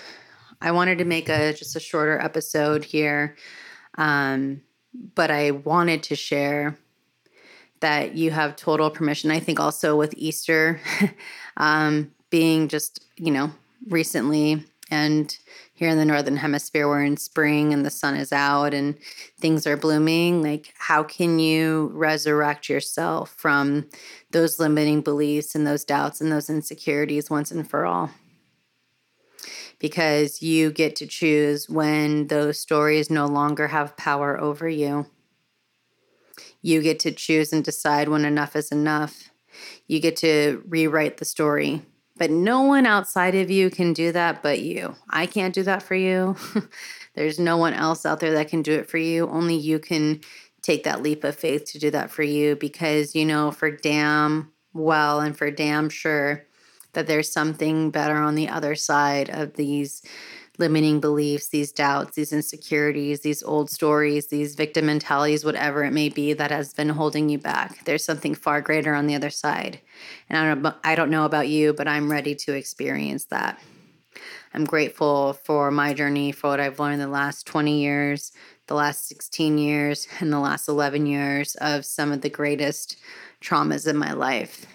I 0.61 0.73
wanted 0.73 0.99
to 0.99 1.05
make 1.05 1.29
a 1.29 1.53
just 1.53 1.77
a 1.77 1.81
shorter 1.81 2.19
episode 2.19 2.85
here. 2.85 3.37
Um, 3.97 4.63
but 5.15 5.31
I 5.31 5.53
wanted 5.53 6.03
to 6.05 6.17
share 6.17 6.77
that 7.83 8.15
you 8.15 8.31
have 8.31 8.57
total 8.57 8.91
permission. 8.91 9.31
I 9.31 9.39
think 9.39 9.61
also 9.61 9.97
with 9.97 10.15
Easter 10.17 10.81
um, 11.57 12.11
being 12.31 12.69
just, 12.69 13.05
you 13.17 13.31
know, 13.31 13.53
recently 13.89 14.65
and 14.91 15.39
here 15.75 15.89
in 15.89 15.97
the 15.97 16.05
northern 16.05 16.37
hemisphere 16.37 16.87
we're 16.87 17.03
in 17.03 17.17
spring 17.17 17.73
and 17.73 17.85
the 17.85 17.91
sun 17.91 18.15
is 18.15 18.33
out 18.33 18.75
and 18.75 18.97
things 19.41 19.67
are 19.67 19.77
blooming 19.77 20.43
like 20.43 20.73
how 20.79 21.03
can 21.03 21.39
you 21.39 21.91
resurrect 21.95 22.69
yourself 22.69 23.31
from 23.31 23.89
those 24.31 24.61
limiting 24.61 25.01
beliefs 25.01 25.55
and 25.55 25.67
those 25.67 25.85
doubts 25.85 26.21
and 26.21 26.31
those 26.31 26.51
insecurities 26.51 27.31
once 27.31 27.51
and 27.51 27.69
for 27.69 27.87
all 27.87 28.11
because 29.79 30.43
you 30.43 30.71
get 30.71 30.95
to 30.95 31.07
choose 31.07 31.69
when 31.69 32.29
those 32.29 32.61
stories 32.61 33.11
no 33.11 33.27
longer 33.27 33.69
have 33.69 33.97
power 33.97 34.39
over 34.39 34.69
you 34.69 35.07
you 36.63 36.81
get 36.81 36.99
to 37.01 37.13
choose 37.13 37.53
and 37.53 37.65
decide 37.65 38.09
when 38.09 38.25
enough 38.25 38.57
is 38.57 38.73
enough 38.73 39.31
you 39.87 40.01
get 40.01 40.17
to 40.17 40.63
rewrite 40.67 41.19
the 41.19 41.25
story 41.25 41.83
but 42.17 42.31
no 42.31 42.63
one 42.63 42.87
outside 42.87 43.35
of 43.35 43.51
you 43.51 43.71
can 43.71 43.93
do 43.93 44.13
that 44.13 44.43
but 44.43 44.61
you. 44.61 44.95
I 45.11 45.27
can't 45.27 45.55
do 45.55 45.63
that 45.65 45.83
for 45.83 45.95
you. 45.95 46.37
There's 47.15 47.39
no 47.39 47.57
one 47.57 47.75
else 47.75 48.07
out 48.07 48.21
there 48.21 48.33
that 48.33 48.49
can 48.49 48.63
do 48.63 48.73
it 48.73 48.89
for 48.89 48.99
you. 48.99 49.29
Only 49.29 49.57
you 49.57 49.79
can 49.79 50.21
take 50.63 50.85
that 50.85 51.03
leap 51.03 51.25
of 51.25 51.35
faith 51.35 51.65
to 51.73 51.79
do 51.79 51.91
that 51.91 52.11
for 52.11 52.23
you 52.23 52.55
because 52.57 53.17
you 53.17 53.25
know 53.25 53.51
for 53.51 53.71
damn 53.71 54.53
well 54.73 55.21
and 55.21 55.37
for 55.37 55.51
damn 55.51 55.89
sure 55.89 56.47
that 56.93 57.07
there's 57.07 57.33
something 57.33 57.91
better 57.91 58.17
on 58.17 58.35
the 58.35 58.49
other 58.49 58.77
side 58.77 59.29
of 59.29 59.55
these 59.55 60.03
limiting 60.59 61.01
beliefs, 61.01 61.49
these 61.49 61.73
doubts, 61.73 62.15
these 62.15 62.33
insecurities, 62.33 63.21
these 63.21 63.43
old 63.43 63.71
stories, 63.71 64.27
these 64.27 64.55
victim 64.55 64.87
mentalities, 64.87 65.45
whatever 65.45 65.85
it 65.85 65.93
may 65.93 66.09
be 66.09 66.33
that 66.35 66.51
has 66.51 66.75
been 66.75 66.91
holding 66.91 67.29
you 67.29 67.39
back. 67.39 67.85
There's 67.85 68.05
something 68.05 68.35
far 68.35 68.61
greater 68.61 68.95
on 68.95 69.07
the 69.07 69.15
other 69.15 69.31
side. 69.31 69.81
And 70.29 70.39
I 70.39 70.55
don't, 70.55 70.77
I 70.85 70.95
don't 70.95 71.11
know 71.11 71.25
about 71.25 71.49
you, 71.49 71.73
but 71.73 71.89
I'm 71.89 72.11
ready 72.11 72.35
to 72.35 72.53
experience 72.53 73.25
that. 73.27 73.61
I'm 74.55 74.65
grateful 74.65 75.33
for 75.33 75.71
my 75.71 75.95
journey, 75.95 76.33
for 76.33 76.51
what 76.51 76.61
I've 76.61 76.79
learned 76.79 77.01
the 77.01 77.09
last 77.09 77.47
20 77.47 77.81
years, 77.81 78.33
the 78.67 78.75
last 78.75 79.09
16 79.09 79.57
years, 79.57 80.07
and 80.21 80.31
the 80.31 80.39
last 80.39 80.69
11 80.69 81.07
years 81.07 81.55
of 81.57 81.87
some 81.87 82.13
of 82.13 82.21
the 82.21 82.29
greatest 82.29 82.99
traumas 83.41 83.89
in 83.89 83.97
my 83.97 84.13
life. 84.13 84.67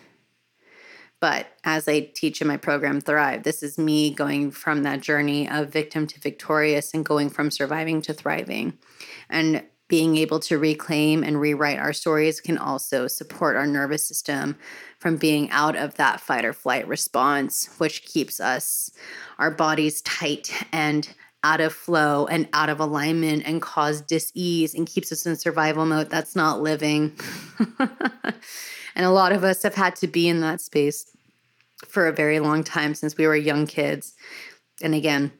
But 1.19 1.47
as 1.63 1.87
I 1.87 2.11
teach 2.13 2.41
in 2.41 2.47
my 2.47 2.57
program, 2.57 3.01
Thrive, 3.01 3.43
this 3.43 3.63
is 3.63 3.77
me 3.77 4.11
going 4.11 4.51
from 4.51 4.83
that 4.83 5.01
journey 5.01 5.49
of 5.49 5.69
victim 5.69 6.05
to 6.07 6.19
victorious 6.19 6.93
and 6.93 7.03
going 7.03 7.29
from 7.29 7.49
surviving 7.49 8.01
to 8.03 8.13
thriving. 8.13 8.77
And 9.29 9.63
being 9.87 10.17
able 10.17 10.39
to 10.41 10.57
reclaim 10.57 11.23
and 11.23 11.39
rewrite 11.39 11.79
our 11.79 11.93
stories 11.93 12.41
can 12.41 12.57
also 12.57 13.07
support 13.07 13.55
our 13.55 13.65
nervous 13.65 14.05
system 14.05 14.57
from 14.99 15.17
being 15.17 15.49
out 15.49 15.75
of 15.75 15.95
that 15.95 16.19
fight 16.19 16.43
or 16.43 16.53
flight 16.53 16.87
response, 16.87 17.69
which 17.77 18.03
keeps 18.03 18.39
us, 18.39 18.91
our 19.39 19.49
bodies 19.49 20.01
tight 20.01 20.51
and 20.73 21.13
out 21.43 21.61
of 21.61 21.71
flow 21.71 22.25
and 22.25 22.49
out 22.51 22.69
of 22.69 22.79
alignment 22.79 23.43
and 23.45 23.61
cause 23.61 24.01
dis-ease 24.01 24.73
and 24.73 24.87
keeps 24.87 25.11
us 25.11 25.25
in 25.25 25.35
survival 25.35 25.85
mode. 25.85 26.09
That's 26.09 26.35
not 26.35 26.61
living. 26.61 27.17
And 28.97 29.05
a 29.05 29.11
lot 29.11 29.31
of 29.31 29.43
us 29.43 29.61
have 29.61 29.75
had 29.75 29.95
to 29.97 30.07
be 30.07 30.27
in 30.27 30.41
that 30.41 30.59
space 30.59 31.05
for 31.87 32.07
a 32.07 32.11
very 32.11 32.39
long 32.39 32.63
time 32.63 32.95
since 32.95 33.15
we 33.15 33.27
were 33.27 33.35
young 33.35 33.67
kids. 33.67 34.15
And 34.81 34.95
again, 34.95 35.31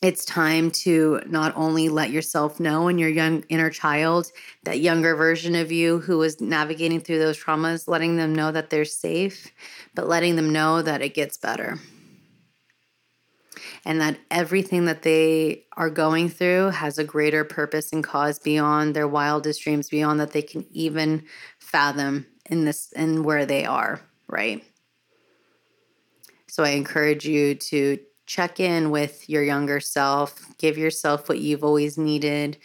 it's 0.00 0.24
time 0.24 0.70
to 0.70 1.20
not 1.26 1.52
only 1.54 1.90
let 1.90 2.10
yourself 2.10 2.58
know 2.58 2.88
and 2.88 2.98
your 2.98 3.10
young 3.10 3.44
inner 3.50 3.68
child, 3.68 4.32
that 4.62 4.80
younger 4.80 5.14
version 5.16 5.54
of 5.54 5.70
you 5.70 5.98
who 5.98 6.16
was 6.16 6.40
navigating 6.40 6.98
through 6.98 7.18
those 7.18 7.38
traumas, 7.38 7.86
letting 7.88 8.16
them 8.16 8.34
know 8.34 8.50
that 8.50 8.70
they're 8.70 8.86
safe, 8.86 9.52
but 9.94 10.08
letting 10.08 10.36
them 10.36 10.50
know 10.50 10.80
that 10.80 11.02
it 11.02 11.12
gets 11.12 11.36
better. 11.36 11.78
And 13.84 14.00
that 14.00 14.18
everything 14.30 14.86
that 14.86 15.02
they 15.02 15.64
are 15.76 15.90
going 15.90 16.30
through 16.30 16.70
has 16.70 16.96
a 16.96 17.04
greater 17.04 17.44
purpose 17.44 17.92
and 17.92 18.02
cause 18.02 18.38
beyond 18.38 18.96
their 18.96 19.06
wildest 19.06 19.62
dreams, 19.62 19.90
beyond 19.90 20.20
that 20.20 20.32
they 20.32 20.40
can 20.40 20.64
even 20.70 21.24
fathom 21.58 22.26
in 22.50 22.64
this 22.64 22.92
and 22.94 23.24
where 23.24 23.46
they 23.46 23.64
are, 23.64 24.00
right? 24.28 24.64
So 26.48 26.62
I 26.62 26.70
encourage 26.70 27.26
you 27.26 27.54
to 27.56 27.98
check 28.26 28.60
in 28.60 28.90
with 28.90 29.28
your 29.28 29.42
younger 29.42 29.80
self, 29.80 30.56
give 30.58 30.78
yourself 30.78 31.28
what 31.28 31.40
you've 31.40 31.64
always 31.64 31.98
needed, 31.98 32.56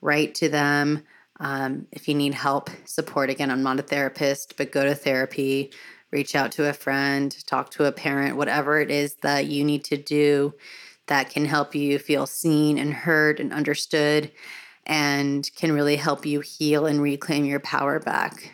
write 0.00 0.34
to 0.36 0.48
them. 0.48 1.04
Um, 1.40 1.86
if 1.90 2.06
you 2.06 2.14
need 2.14 2.34
help, 2.34 2.68
support, 2.84 3.30
again, 3.30 3.50
I'm 3.50 3.62
not 3.62 3.80
a 3.80 3.82
therapist, 3.82 4.56
but 4.56 4.72
go 4.72 4.84
to 4.84 4.94
therapy, 4.94 5.72
reach 6.10 6.34
out 6.34 6.52
to 6.52 6.68
a 6.68 6.74
friend, 6.74 7.34
talk 7.46 7.70
to 7.70 7.86
a 7.86 7.92
parent, 7.92 8.36
whatever 8.36 8.78
it 8.78 8.90
is 8.90 9.14
that 9.22 9.46
you 9.46 9.64
need 9.64 9.84
to 9.84 9.96
do 9.96 10.54
that 11.06 11.30
can 11.30 11.44
help 11.44 11.74
you 11.74 11.98
feel 11.98 12.26
seen 12.26 12.78
and 12.78 12.92
heard 12.92 13.40
and 13.40 13.52
understood 13.52 14.30
and 14.86 15.50
can 15.56 15.72
really 15.72 15.96
help 15.96 16.24
you 16.24 16.40
heal 16.40 16.86
and 16.86 17.02
reclaim 17.02 17.44
your 17.44 17.60
power 17.60 17.98
back. 17.98 18.52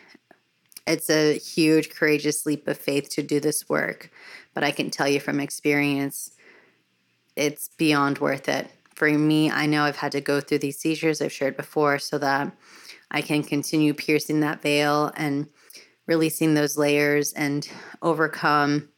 It's 0.87 1.09
a 1.09 1.37
huge, 1.37 1.89
courageous 1.89 2.45
leap 2.45 2.67
of 2.67 2.77
faith 2.77 3.09
to 3.09 3.21
do 3.21 3.39
this 3.41 3.67
work, 3.67 4.09
but 4.53 4.63
I 4.63 4.71
can 4.71 4.89
tell 4.89 5.07
you 5.07 5.19
from 5.19 5.41
experience, 5.41 6.31
it's 7.35 7.69
beyond 7.77 8.19
worth 8.19 8.47
it. 8.47 8.71
For 8.95 9.09
me, 9.09 9.51
I 9.51 9.65
know 9.67 9.83
I've 9.83 9.97
had 9.97 10.13
to 10.13 10.21
go 10.21 10.39
through 10.39 10.59
these 10.59 10.79
seizures 10.79 11.21
I've 11.21 11.31
shared 11.31 11.57
before 11.57 11.99
so 11.99 12.17
that 12.17 12.51
I 13.11 13.21
can 13.21 13.43
continue 13.43 13.93
piercing 13.93 14.39
that 14.39 14.61
veil 14.61 15.11
and 15.15 15.47
releasing 16.07 16.53
those 16.53 16.77
layers 16.77 17.33
and 17.33 17.69
overcome 18.01 18.89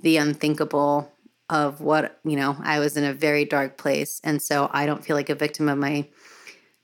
the 0.00 0.16
unthinkable 0.16 1.12
of 1.50 1.80
what, 1.80 2.18
you 2.24 2.36
know, 2.36 2.56
I 2.62 2.78
was 2.78 2.96
in 2.96 3.04
a 3.04 3.14
very 3.14 3.44
dark 3.44 3.76
place. 3.76 4.20
And 4.24 4.42
so 4.42 4.68
I 4.72 4.86
don't 4.86 5.04
feel 5.04 5.14
like 5.16 5.30
a 5.30 5.34
victim 5.34 5.68
of 5.68 5.78
my 5.78 6.08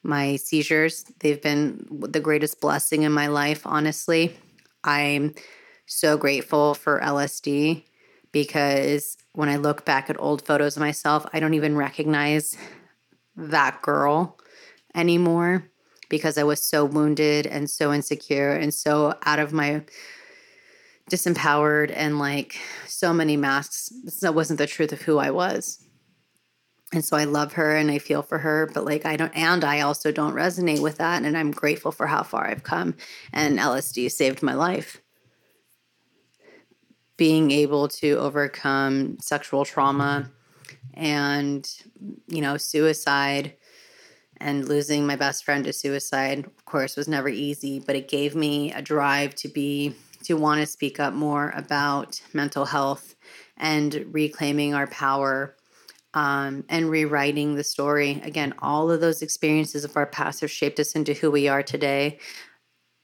my 0.04 0.36
seizures. 0.36 1.04
They've 1.20 1.40
been 1.40 1.86
the 1.90 2.20
greatest 2.20 2.60
blessing 2.60 3.02
in 3.02 3.12
my 3.12 3.26
life, 3.26 3.66
honestly. 3.66 4.36
I'm 4.84 5.34
so 5.86 6.16
grateful 6.16 6.74
for 6.74 7.00
LSD 7.00 7.84
because 8.32 9.16
when 9.32 9.48
I 9.48 9.56
look 9.56 9.84
back 9.84 10.10
at 10.10 10.20
old 10.20 10.44
photos 10.44 10.76
of 10.76 10.80
myself, 10.80 11.26
I 11.32 11.40
don't 11.40 11.54
even 11.54 11.76
recognize 11.76 12.56
that 13.36 13.82
girl 13.82 14.38
anymore 14.94 15.70
because 16.08 16.38
I 16.38 16.44
was 16.44 16.60
so 16.60 16.84
wounded 16.84 17.46
and 17.46 17.68
so 17.68 17.92
insecure 17.92 18.52
and 18.52 18.72
so 18.72 19.14
out 19.24 19.38
of 19.38 19.52
my 19.52 19.82
disempowered 21.10 21.92
and 21.94 22.18
like 22.18 22.56
so 22.86 23.12
many 23.12 23.36
masks. 23.36 23.92
That 24.20 24.34
wasn't 24.34 24.58
the 24.58 24.66
truth 24.66 24.92
of 24.92 25.02
who 25.02 25.18
I 25.18 25.30
was 25.30 25.83
and 26.94 27.04
so 27.04 27.16
I 27.16 27.24
love 27.24 27.54
her 27.54 27.74
and 27.74 27.90
I 27.90 27.98
feel 27.98 28.22
for 28.22 28.38
her, 28.38 28.70
but 28.72 28.84
like 28.84 29.04
I 29.04 29.16
don't, 29.16 29.36
and 29.36 29.64
I 29.64 29.80
also 29.80 30.12
don't 30.12 30.34
resonate 30.34 30.80
with 30.80 30.98
that. 30.98 31.24
And 31.24 31.36
I'm 31.36 31.50
grateful 31.50 31.90
for 31.90 32.06
how 32.06 32.22
far 32.22 32.46
I've 32.46 32.62
come. 32.62 32.94
And 33.32 33.58
LSD 33.58 34.10
saved 34.12 34.44
my 34.44 34.54
life. 34.54 35.00
Being 37.16 37.50
able 37.50 37.88
to 37.88 38.12
overcome 38.12 39.18
sexual 39.20 39.64
trauma 39.64 40.30
and, 40.94 41.68
you 42.28 42.40
know, 42.40 42.56
suicide 42.56 43.54
and 44.36 44.68
losing 44.68 45.04
my 45.04 45.16
best 45.16 45.44
friend 45.44 45.64
to 45.64 45.72
suicide, 45.72 46.46
of 46.46 46.64
course, 46.64 46.96
was 46.96 47.08
never 47.08 47.28
easy, 47.28 47.80
but 47.80 47.96
it 47.96 48.08
gave 48.08 48.36
me 48.36 48.72
a 48.72 48.80
drive 48.80 49.34
to 49.36 49.48
be, 49.48 49.96
to 50.22 50.34
want 50.34 50.60
to 50.60 50.66
speak 50.66 51.00
up 51.00 51.12
more 51.12 51.52
about 51.56 52.20
mental 52.32 52.66
health 52.66 53.16
and 53.56 54.06
reclaiming 54.12 54.74
our 54.74 54.86
power 54.86 55.56
um, 56.14 56.64
and 56.68 56.88
rewriting 56.88 57.54
the 57.54 57.64
story. 57.64 58.20
Again, 58.24 58.54
all 58.60 58.90
of 58.90 59.00
those 59.00 59.20
experiences 59.20 59.84
of 59.84 59.96
our 59.96 60.06
past 60.06 60.40
have 60.40 60.50
shaped 60.50 60.78
us 60.80 60.94
into 60.94 61.12
who 61.12 61.30
we 61.30 61.48
are 61.48 61.62
today. 61.62 62.18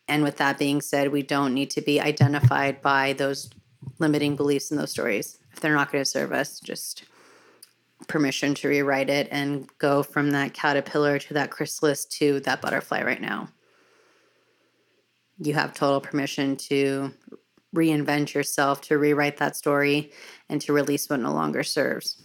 And 0.09 0.23
with 0.23 0.37
that 0.37 0.59
being 0.59 0.81
said, 0.81 1.13
we 1.13 1.23
don't 1.23 1.55
need 1.55 1.71
to 1.71 1.81
be 1.81 2.01
identified 2.01 2.81
by 2.81 3.13
those 3.13 3.51
limiting 3.99 4.37
beliefs 4.37 4.71
in 4.71 4.77
those 4.77 4.91
stories. 4.91 5.39
If 5.53 5.61
they're 5.61 5.75
not 5.75 5.93
going 5.93 6.03
to 6.03 6.11
serve 6.11 6.33
us, 6.33 6.61
just 6.61 7.05
permission 8.07 8.55
to 8.55 8.69
rewrite 8.69 9.11
it 9.11 9.29
and 9.31 9.69
go 9.79 10.03
from 10.03 10.31
that 10.31 10.55
caterpillar 10.55 11.19
to 11.19 11.35
that 11.35 11.51
chrysalis 11.51 12.05
to 12.07 12.41
that 12.41 12.61
butterfly 12.61 13.03
right 13.03 13.21
now. 13.21 13.49
You 15.39 15.55
have 15.55 15.75
total 15.75 16.01
permission 16.01 16.57
to 16.57 17.13
reinvent 17.75 18.35
yourself, 18.35 18.81
to 18.83 18.99
rewrite 18.99 19.37
that 19.39 19.57
story, 19.57 20.13
and 20.49 20.61
to 20.63 20.73
release 20.73 21.09
what 21.09 21.21
no 21.21 21.33
longer 21.33 21.63
serves. 21.63 22.21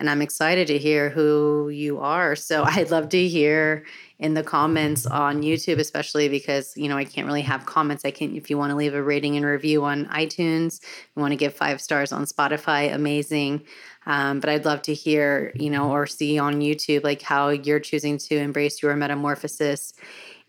And 0.00 0.08
I'm 0.08 0.22
excited 0.22 0.66
to 0.68 0.78
hear 0.78 1.10
who 1.10 1.68
you 1.68 2.00
are. 2.00 2.34
So 2.34 2.64
I'd 2.66 2.90
love 2.90 3.10
to 3.10 3.28
hear 3.28 3.84
in 4.18 4.34
the 4.34 4.42
comments 4.42 5.06
on 5.06 5.42
YouTube, 5.42 5.78
especially 5.78 6.28
because, 6.28 6.76
you 6.76 6.88
know, 6.88 6.96
I 6.96 7.04
can't 7.04 7.26
really 7.26 7.42
have 7.42 7.66
comments. 7.66 8.04
I 8.04 8.10
can, 8.10 8.34
if 8.34 8.50
you 8.50 8.58
want 8.58 8.70
to 8.70 8.76
leave 8.76 8.94
a 8.94 9.02
rating 9.02 9.36
and 9.36 9.44
review 9.44 9.84
on 9.84 10.06
iTunes, 10.06 10.80
you 11.14 11.20
want 11.20 11.32
to 11.32 11.36
give 11.36 11.54
five 11.54 11.80
stars 11.80 12.12
on 12.12 12.24
Spotify, 12.24 12.92
amazing. 12.92 13.62
Um, 14.06 14.40
but 14.40 14.48
I'd 14.48 14.64
love 14.64 14.82
to 14.82 14.94
hear, 14.94 15.52
you 15.54 15.70
know, 15.70 15.90
or 15.90 16.06
see 16.06 16.38
on 16.38 16.60
YouTube, 16.60 17.04
like 17.04 17.22
how 17.22 17.50
you're 17.50 17.80
choosing 17.80 18.16
to 18.18 18.36
embrace 18.36 18.82
your 18.82 18.96
metamorphosis. 18.96 19.92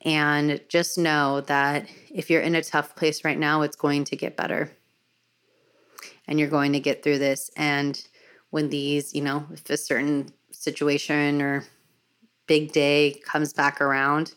And 0.03 0.61
just 0.67 0.97
know 0.97 1.41
that 1.41 1.87
if 2.09 2.29
you're 2.29 2.41
in 2.41 2.55
a 2.55 2.63
tough 2.63 2.95
place 2.95 3.23
right 3.23 3.37
now, 3.37 3.61
it's 3.61 3.75
going 3.75 4.05
to 4.05 4.15
get 4.15 4.37
better. 4.37 4.71
And 6.27 6.39
you're 6.39 6.49
going 6.49 6.73
to 6.73 6.79
get 6.79 7.03
through 7.03 7.19
this. 7.19 7.51
And 7.55 8.01
when 8.51 8.69
these, 8.69 9.15
you 9.15 9.21
know, 9.21 9.47
if 9.51 9.67
a 9.69 9.77
certain 9.77 10.31
situation 10.51 11.41
or 11.41 11.65
big 12.47 12.71
day 12.71 13.19
comes 13.25 13.53
back 13.53 13.81
around, 13.81 14.33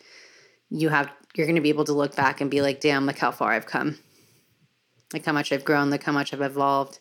you 0.71 0.89
have 0.89 1.11
you're 1.35 1.47
going 1.47 1.57
to 1.57 1.63
be 1.63 1.69
able 1.69 1.85
to 1.85 1.93
look 1.93 2.15
back 2.17 2.41
and 2.41 2.51
be 2.51 2.63
like, 2.63 2.81
"Damn, 2.81 3.07
look 3.07 3.19
how 3.19 3.33
far 3.33 3.53
I've 3.53 3.67
come. 3.67 3.99
Look 5.13 5.25
how 5.27 5.33
much 5.33 5.53
I've 5.53 5.65
grown. 5.65 5.91
Look 5.91 6.05
how 6.05 6.13
much 6.13 6.33
I've 6.33 6.41
evolved. 6.41 7.01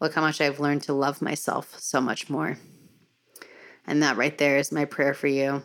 Look 0.00 0.14
how 0.14 0.20
much 0.20 0.40
I've 0.40 0.60
learned 0.60 0.82
to 0.82 0.92
love 0.92 1.22
myself 1.22 1.78
so 1.78 2.00
much 2.00 2.28
more." 2.28 2.58
And 3.86 4.02
that 4.02 4.16
right 4.16 4.36
there 4.36 4.58
is 4.58 4.72
my 4.72 4.84
prayer 4.84 5.14
for 5.14 5.28
you. 5.28 5.62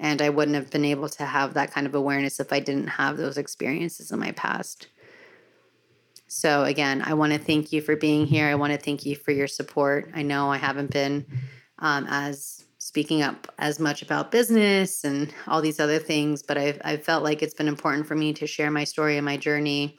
And 0.00 0.22
I 0.22 0.30
wouldn't 0.30 0.56
have 0.56 0.70
been 0.70 0.84
able 0.84 1.08
to 1.10 1.24
have 1.24 1.54
that 1.54 1.72
kind 1.72 1.86
of 1.86 1.94
awareness 1.94 2.40
if 2.40 2.52
I 2.52 2.60
didn't 2.60 2.86
have 2.86 3.16
those 3.16 3.36
experiences 3.36 4.10
in 4.10 4.18
my 4.18 4.32
past. 4.32 4.88
So, 6.28 6.64
again, 6.64 7.02
I 7.04 7.14
want 7.14 7.32
to 7.32 7.38
thank 7.38 7.72
you 7.72 7.80
for 7.80 7.96
being 7.96 8.26
here. 8.26 8.46
I 8.46 8.54
want 8.54 8.72
to 8.74 8.78
thank 8.78 9.06
you 9.06 9.16
for 9.16 9.32
your 9.32 9.46
support. 9.46 10.10
I 10.14 10.22
know 10.22 10.50
I 10.50 10.58
haven't 10.58 10.90
been 10.90 11.26
um, 11.78 12.06
as 12.08 12.64
speaking 12.76 13.22
up 13.22 13.52
as 13.58 13.80
much 13.80 14.02
about 14.02 14.30
business 14.30 15.04
and 15.04 15.32
all 15.46 15.62
these 15.62 15.80
other 15.80 15.98
things, 15.98 16.42
but 16.42 16.58
I've, 16.58 16.80
I've 16.84 17.02
felt 17.02 17.24
like 17.24 17.42
it's 17.42 17.54
been 17.54 17.68
important 17.68 18.06
for 18.06 18.14
me 18.14 18.32
to 18.34 18.46
share 18.46 18.70
my 18.70 18.84
story 18.84 19.16
and 19.16 19.24
my 19.24 19.36
journey 19.38 19.98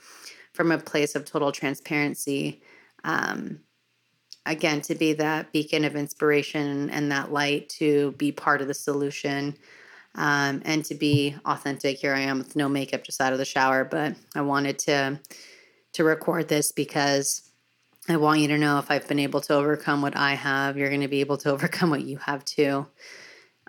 from 0.53 0.71
a 0.71 0.77
place 0.77 1.15
of 1.15 1.25
total 1.25 1.51
transparency. 1.51 2.61
Um, 3.03 3.61
again, 4.45 4.81
to 4.81 4.95
be 4.95 5.13
that 5.13 5.51
beacon 5.51 5.83
of 5.83 5.95
inspiration 5.95 6.89
and 6.89 7.11
that 7.11 7.31
light 7.31 7.69
to 7.69 8.11
be 8.13 8.31
part 8.31 8.61
of 8.61 8.67
the 8.67 8.73
solution 8.73 9.55
um, 10.15 10.61
and 10.65 10.85
to 10.85 10.95
be 10.95 11.35
authentic. 11.45 11.97
Here 11.97 12.13
I 12.13 12.21
am 12.21 12.39
with 12.39 12.55
no 12.55 12.69
makeup, 12.69 13.03
just 13.03 13.21
out 13.21 13.33
of 13.33 13.39
the 13.39 13.45
shower, 13.45 13.83
but 13.83 14.15
I 14.35 14.41
wanted 14.41 14.79
to 14.79 15.19
to 15.93 16.03
record 16.03 16.47
this 16.47 16.71
because 16.71 17.49
I 18.07 18.17
want 18.17 18.39
you 18.39 18.47
to 18.49 18.57
know 18.57 18.79
if 18.79 18.89
I've 18.89 19.07
been 19.07 19.19
able 19.19 19.41
to 19.41 19.53
overcome 19.53 20.01
what 20.01 20.15
I 20.15 20.33
have, 20.33 20.77
you're 20.77 20.89
going 20.89 21.01
to 21.01 21.07
be 21.07 21.19
able 21.19 21.37
to 21.37 21.51
overcome 21.53 21.89
what 21.89 22.03
you 22.03 22.17
have 22.17 22.43
too. 22.45 22.87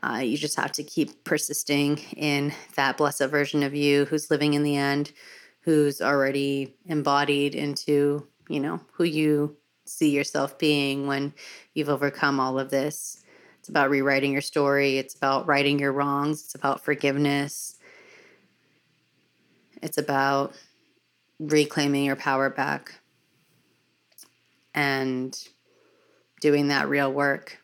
Uh, 0.02 0.22
you 0.24 0.38
just 0.38 0.56
have 0.56 0.72
to 0.72 0.82
keep 0.82 1.24
persisting 1.24 1.98
in 2.16 2.54
that 2.76 2.96
blessed 2.96 3.26
version 3.26 3.62
of 3.62 3.74
you 3.74 4.06
who's 4.06 4.30
living 4.30 4.54
in 4.54 4.62
the 4.62 4.76
end, 4.76 5.12
who's 5.60 6.00
already 6.00 6.74
embodied 6.86 7.54
into, 7.54 8.26
you 8.48 8.60
know, 8.60 8.80
who 8.92 9.04
you 9.04 9.56
see 9.84 10.10
yourself 10.10 10.58
being 10.58 11.06
when 11.06 11.34
you've 11.74 11.90
overcome 11.90 12.40
all 12.40 12.58
of 12.58 12.70
this. 12.70 13.22
It's 13.58 13.68
about 13.68 13.90
rewriting 13.90 14.32
your 14.32 14.40
story, 14.40 14.96
it's 14.96 15.14
about 15.14 15.46
righting 15.46 15.78
your 15.78 15.92
wrongs, 15.92 16.44
it's 16.44 16.54
about 16.54 16.82
forgiveness, 16.82 17.76
it's 19.82 19.98
about 19.98 20.54
reclaiming 21.40 22.04
your 22.04 22.16
power 22.16 22.50
back 22.50 23.00
and 24.74 25.36
doing 26.40 26.68
that 26.68 26.88
real 26.88 27.12
work. 27.12 27.58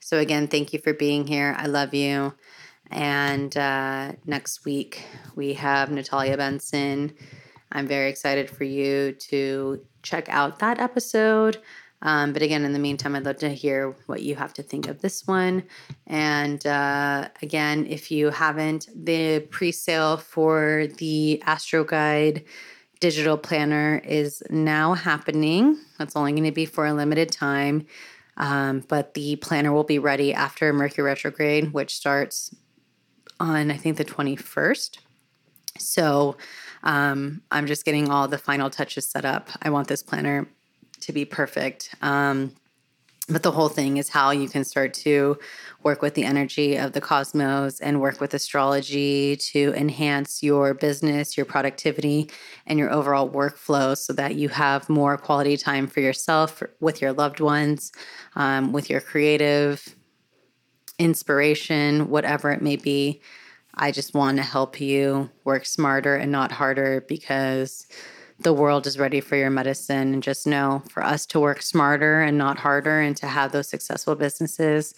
So, 0.00 0.18
again, 0.18 0.48
thank 0.48 0.72
you 0.72 0.80
for 0.80 0.92
being 0.92 1.26
here. 1.26 1.54
I 1.56 1.66
love 1.66 1.94
you. 1.94 2.34
And 2.90 3.56
uh, 3.56 4.12
next 4.26 4.64
week, 4.64 5.06
we 5.36 5.54
have 5.54 5.90
Natalia 5.90 6.36
Benson. 6.36 7.14
I'm 7.70 7.86
very 7.86 8.10
excited 8.10 8.50
for 8.50 8.64
you 8.64 9.12
to 9.12 9.86
check 10.02 10.28
out 10.28 10.58
that 10.58 10.78
episode. 10.78 11.58
Um, 12.02 12.32
but 12.32 12.42
again, 12.42 12.64
in 12.64 12.72
the 12.72 12.78
meantime, 12.78 13.14
I'd 13.14 13.24
love 13.24 13.38
to 13.38 13.48
hear 13.48 13.96
what 14.06 14.22
you 14.22 14.34
have 14.34 14.52
to 14.54 14.62
think 14.62 14.88
of 14.88 15.00
this 15.00 15.26
one. 15.26 15.62
And 16.06 16.64
uh, 16.66 17.28
again, 17.40 17.86
if 17.86 18.10
you 18.10 18.30
haven't, 18.30 18.88
the 18.94 19.40
pre 19.50 19.72
sale 19.72 20.16
for 20.16 20.88
the 20.98 21.40
Astro 21.46 21.84
Guide 21.84 22.44
digital 23.00 23.36
planner 23.36 24.00
is 24.04 24.42
now 24.50 24.94
happening. 24.94 25.76
That's 25.98 26.16
only 26.16 26.32
going 26.32 26.44
to 26.44 26.52
be 26.52 26.66
for 26.66 26.86
a 26.86 26.94
limited 26.94 27.30
time. 27.30 27.86
Um, 28.36 28.80
but 28.88 29.14
the 29.14 29.36
planner 29.36 29.72
will 29.72 29.84
be 29.84 29.98
ready 29.98 30.32
after 30.32 30.72
Mercury 30.72 31.04
retrograde, 31.04 31.72
which 31.72 31.94
starts 31.94 32.54
on, 33.38 33.70
I 33.70 33.76
think, 33.76 33.96
the 33.96 34.04
21st. 34.04 34.98
So 35.78 36.36
um, 36.82 37.42
I'm 37.50 37.66
just 37.66 37.84
getting 37.84 38.10
all 38.10 38.28
the 38.28 38.38
final 38.38 38.70
touches 38.70 39.06
set 39.06 39.24
up. 39.24 39.50
I 39.60 39.70
want 39.70 39.88
this 39.88 40.02
planner 40.02 40.48
to 41.02 41.12
be 41.12 41.24
perfect. 41.24 41.94
Um, 42.02 42.52
but 43.28 43.44
the 43.44 43.52
whole 43.52 43.68
thing 43.68 43.98
is 43.98 44.08
how 44.08 44.30
you 44.30 44.48
can 44.48 44.64
start 44.64 44.94
to 44.94 45.38
work 45.84 46.02
with 46.02 46.14
the 46.14 46.24
energy 46.24 46.76
of 46.76 46.92
the 46.92 47.00
cosmos 47.00 47.78
and 47.80 48.00
work 48.00 48.20
with 48.20 48.34
astrology 48.34 49.36
to 49.36 49.72
enhance 49.74 50.42
your 50.42 50.74
business, 50.74 51.36
your 51.36 51.46
productivity, 51.46 52.28
and 52.66 52.80
your 52.80 52.92
overall 52.92 53.30
workflow 53.30 53.96
so 53.96 54.12
that 54.12 54.34
you 54.34 54.48
have 54.48 54.88
more 54.88 55.16
quality 55.16 55.56
time 55.56 55.86
for 55.86 56.00
yourself, 56.00 56.62
with 56.80 57.00
your 57.00 57.12
loved 57.12 57.38
ones, 57.38 57.92
um, 58.34 58.72
with 58.72 58.90
your 58.90 59.00
creative 59.00 59.94
inspiration, 60.98 62.08
whatever 62.08 62.50
it 62.50 62.60
may 62.60 62.76
be. 62.76 63.20
I 63.74 63.92
just 63.92 64.14
want 64.14 64.36
to 64.38 64.42
help 64.42 64.80
you 64.80 65.30
work 65.44 65.64
smarter 65.64 66.16
and 66.16 66.30
not 66.30 66.52
harder 66.52 67.04
because 67.08 67.86
the 68.42 68.52
world 68.52 68.86
is 68.86 68.98
ready 68.98 69.20
for 69.20 69.36
your 69.36 69.50
medicine. 69.50 70.12
And 70.14 70.22
just 70.22 70.46
know 70.46 70.82
for 70.88 71.02
us 71.02 71.26
to 71.26 71.40
work 71.40 71.62
smarter 71.62 72.22
and 72.22 72.36
not 72.38 72.58
harder 72.58 73.00
and 73.00 73.16
to 73.18 73.26
have 73.26 73.52
those 73.52 73.68
successful 73.68 74.14
businesses, 74.14 74.94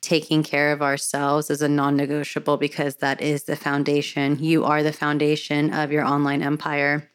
taking 0.00 0.42
care 0.42 0.72
of 0.72 0.82
ourselves 0.82 1.50
is 1.50 1.62
a 1.62 1.68
non 1.68 1.96
negotiable 1.96 2.56
because 2.56 2.96
that 2.96 3.20
is 3.20 3.44
the 3.44 3.56
foundation. 3.56 4.38
You 4.42 4.64
are 4.64 4.82
the 4.82 4.92
foundation 4.92 5.72
of 5.72 5.92
your 5.92 6.04
online 6.04 6.42
empire. 6.42 7.08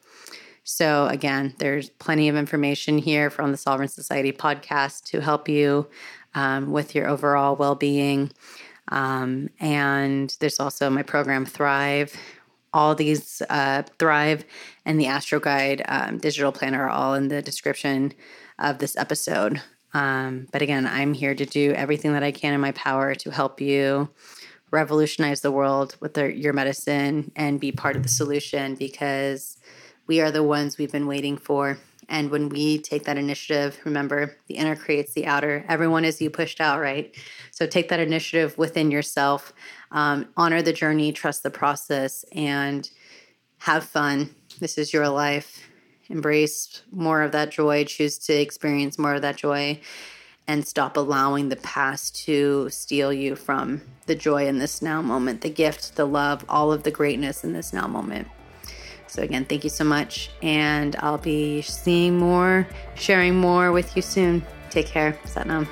So, 0.64 1.08
again, 1.08 1.55
there's 1.60 1.89
plenty 1.89 2.28
of 2.28 2.36
information 2.36 2.97
here 2.97 3.30
from 3.30 3.51
the 3.51 3.58
Sovereign 3.58 3.88
Society 3.88 4.34
podcast 4.34 5.05
to 5.05 5.22
help 5.22 5.47
you 5.47 5.88
um, 6.36 6.72
with 6.72 6.93
your 6.93 7.08
overall 7.08 7.55
well 7.55 7.76
being. 7.76 8.32
Um, 8.89 9.49
and 9.60 10.36
there's 10.39 10.60
also 10.60 10.89
my 10.89 11.03
program 11.03 11.45
Thrive, 11.45 12.16
all 12.78 12.93
these 12.93 13.41
uh, 13.49 13.82
Thrive 13.97 14.45
and 14.86 14.99
the 14.99 15.07
Astro 15.07 15.39
Guide 15.39 15.82
um, 15.88 16.19
digital 16.19 16.51
planner 16.51 16.84
are 16.84 16.91
all 16.91 17.15
in 17.15 17.28
the 17.28 17.41
description 17.41 18.13
of 18.59 18.78
this 18.78 18.95
episode. 18.95 19.63
Um, 19.95 20.47
but 20.51 20.61
again, 20.61 20.86
I'm 20.86 21.15
here 21.15 21.34
to 21.34 21.45
do 21.45 21.71
everything 21.71 22.13
that 22.13 22.21
I 22.21 22.32
can 22.32 22.53
in 22.53 22.61
my 22.61 22.73
power 22.73 23.15
to 23.15 23.32
help 23.32 23.59
you 23.59 24.09
revolutionize 24.69 25.41
the 25.41 25.51
world 25.51 25.97
with 26.01 26.15
your 26.17 26.53
medicine 26.53 27.32
and 27.36 27.59
be 27.59 27.71
part 27.71 27.95
of 27.95 28.03
the 28.03 28.09
solution 28.09 28.75
because 28.75 29.57
we 30.05 30.21
are 30.21 30.30
the 30.30 30.43
ones 30.43 30.78
we've 30.78 30.91
been 30.91 31.07
waiting 31.07 31.36
for. 31.36 31.80
And 32.09 32.30
when 32.30 32.47
we 32.47 32.78
take 32.78 33.05
that 33.05 33.17
initiative, 33.17 33.80
remember 33.86 34.38
the 34.47 34.55
inner 34.55 34.75
creates 34.75 35.13
the 35.13 35.25
outer. 35.25 35.65
Everyone 35.67 36.05
is 36.05 36.21
you 36.21 36.30
pushed 36.30 36.61
out, 36.61 36.80
right? 36.80 37.13
So 37.51 37.65
take 37.65 37.89
that 37.89 37.99
initiative 37.99 38.57
within 38.57 38.91
yourself, 38.91 39.51
um, 39.91 40.27
honor 40.35 40.61
the 40.61 40.73
journey, 40.73 41.11
trust 41.11 41.43
the 41.43 41.49
process, 41.49 42.25
and 42.31 42.89
have 43.59 43.83
fun. 43.83 44.33
This 44.59 44.77
is 44.77 44.93
your 44.93 45.09
life. 45.09 45.67
Embrace 46.09 46.83
more 46.91 47.21
of 47.21 47.31
that 47.33 47.51
joy, 47.51 47.83
choose 47.83 48.17
to 48.19 48.33
experience 48.33 48.97
more 48.97 49.15
of 49.15 49.21
that 49.21 49.35
joy, 49.35 49.79
and 50.47 50.65
stop 50.65 50.95
allowing 50.95 51.49
the 51.49 51.57
past 51.57 52.15
to 52.25 52.69
steal 52.69 53.11
you 53.11 53.35
from 53.35 53.81
the 54.05 54.15
joy 54.15 54.47
in 54.47 54.59
this 54.59 54.81
now 54.81 55.01
moment, 55.01 55.41
the 55.41 55.49
gift, 55.49 55.95
the 55.95 56.05
love, 56.05 56.45
all 56.47 56.71
of 56.71 56.83
the 56.83 56.91
greatness 56.91 57.43
in 57.43 57.51
this 57.51 57.73
now 57.73 57.88
moment. 57.88 58.27
So, 59.07 59.21
again, 59.21 59.45
thank 59.45 59.63
you 59.63 59.69
so 59.69 59.83
much. 59.83 60.29
And 60.41 60.95
I'll 60.99 61.17
be 61.17 61.61
seeing 61.61 62.17
more, 62.17 62.67
sharing 62.95 63.35
more 63.35 63.71
with 63.71 63.95
you 63.95 64.01
soon. 64.01 64.45
Take 64.69 64.88
care. 64.88 65.17
Satnam. 65.25 65.67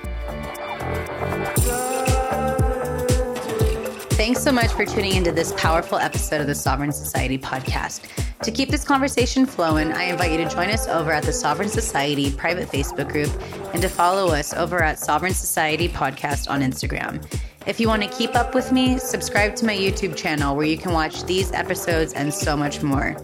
Thanks 4.25 4.41
so 4.41 4.51
much 4.51 4.71
for 4.71 4.85
tuning 4.85 5.13
into 5.13 5.31
this 5.31 5.53
powerful 5.55 5.99
episode 5.99 6.41
of 6.41 6.47
the 6.47 6.55
Sovereign 6.55 6.91
Society 6.91 7.37
podcast. 7.37 8.09
To 8.41 8.49
keep 8.49 8.69
this 8.69 8.83
conversation 8.83 9.45
flowing, 9.45 9.91
I 9.91 10.05
invite 10.05 10.31
you 10.31 10.37
to 10.39 10.49
join 10.49 10.71
us 10.71 10.87
over 10.87 11.11
at 11.11 11.21
the 11.21 11.31
Sovereign 11.31 11.69
Society 11.69 12.31
private 12.31 12.67
Facebook 12.69 13.07
group 13.07 13.29
and 13.75 13.83
to 13.83 13.87
follow 13.87 14.33
us 14.33 14.51
over 14.51 14.81
at 14.81 14.97
Sovereign 14.97 15.35
Society 15.35 15.87
Podcast 15.87 16.49
on 16.49 16.61
Instagram. 16.61 17.23
If 17.67 17.79
you 17.79 17.87
want 17.87 18.01
to 18.01 18.09
keep 18.09 18.33
up 18.33 18.55
with 18.55 18.71
me, 18.71 18.97
subscribe 18.97 19.55
to 19.57 19.65
my 19.67 19.77
YouTube 19.77 20.15
channel 20.15 20.55
where 20.55 20.65
you 20.65 20.79
can 20.79 20.91
watch 20.91 21.23
these 21.25 21.51
episodes 21.51 22.13
and 22.13 22.33
so 22.33 22.57
much 22.57 22.81
more. 22.81 23.15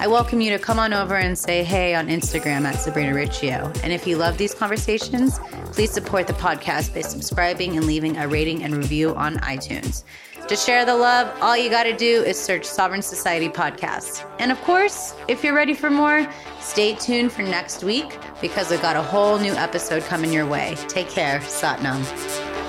I 0.00 0.06
welcome 0.06 0.40
you 0.40 0.50
to 0.52 0.58
come 0.58 0.78
on 0.78 0.94
over 0.94 1.14
and 1.14 1.36
say 1.38 1.62
hey 1.62 1.94
on 1.94 2.08
Instagram 2.08 2.64
at 2.64 2.76
Sabrina 2.76 3.12
Riccio. 3.12 3.70
And 3.84 3.92
if 3.92 4.06
you 4.06 4.16
love 4.16 4.38
these 4.38 4.54
conversations, 4.54 5.38
please 5.72 5.90
support 5.90 6.26
the 6.26 6.32
podcast 6.32 6.94
by 6.94 7.02
subscribing 7.02 7.76
and 7.76 7.86
leaving 7.86 8.16
a 8.16 8.26
rating 8.26 8.64
and 8.64 8.74
review 8.74 9.14
on 9.14 9.36
iTunes. 9.40 10.04
To 10.48 10.56
share 10.56 10.86
the 10.86 10.96
love, 10.96 11.30
all 11.42 11.54
you 11.54 11.68
got 11.68 11.82
to 11.82 11.94
do 11.94 12.22
is 12.22 12.40
search 12.40 12.64
Sovereign 12.64 13.02
Society 13.02 13.50
Podcast. 13.50 14.26
And 14.38 14.50
of 14.50 14.58
course, 14.62 15.14
if 15.28 15.44
you're 15.44 15.54
ready 15.54 15.74
for 15.74 15.90
more, 15.90 16.26
stay 16.60 16.94
tuned 16.94 17.30
for 17.30 17.42
next 17.42 17.84
week 17.84 18.16
because 18.40 18.70
we've 18.70 18.80
got 18.80 18.96
a 18.96 19.02
whole 19.02 19.38
new 19.38 19.52
episode 19.52 20.02
coming 20.04 20.32
your 20.32 20.46
way. 20.46 20.76
Take 20.88 21.10
care. 21.10 21.40
Satnam. 21.40 22.59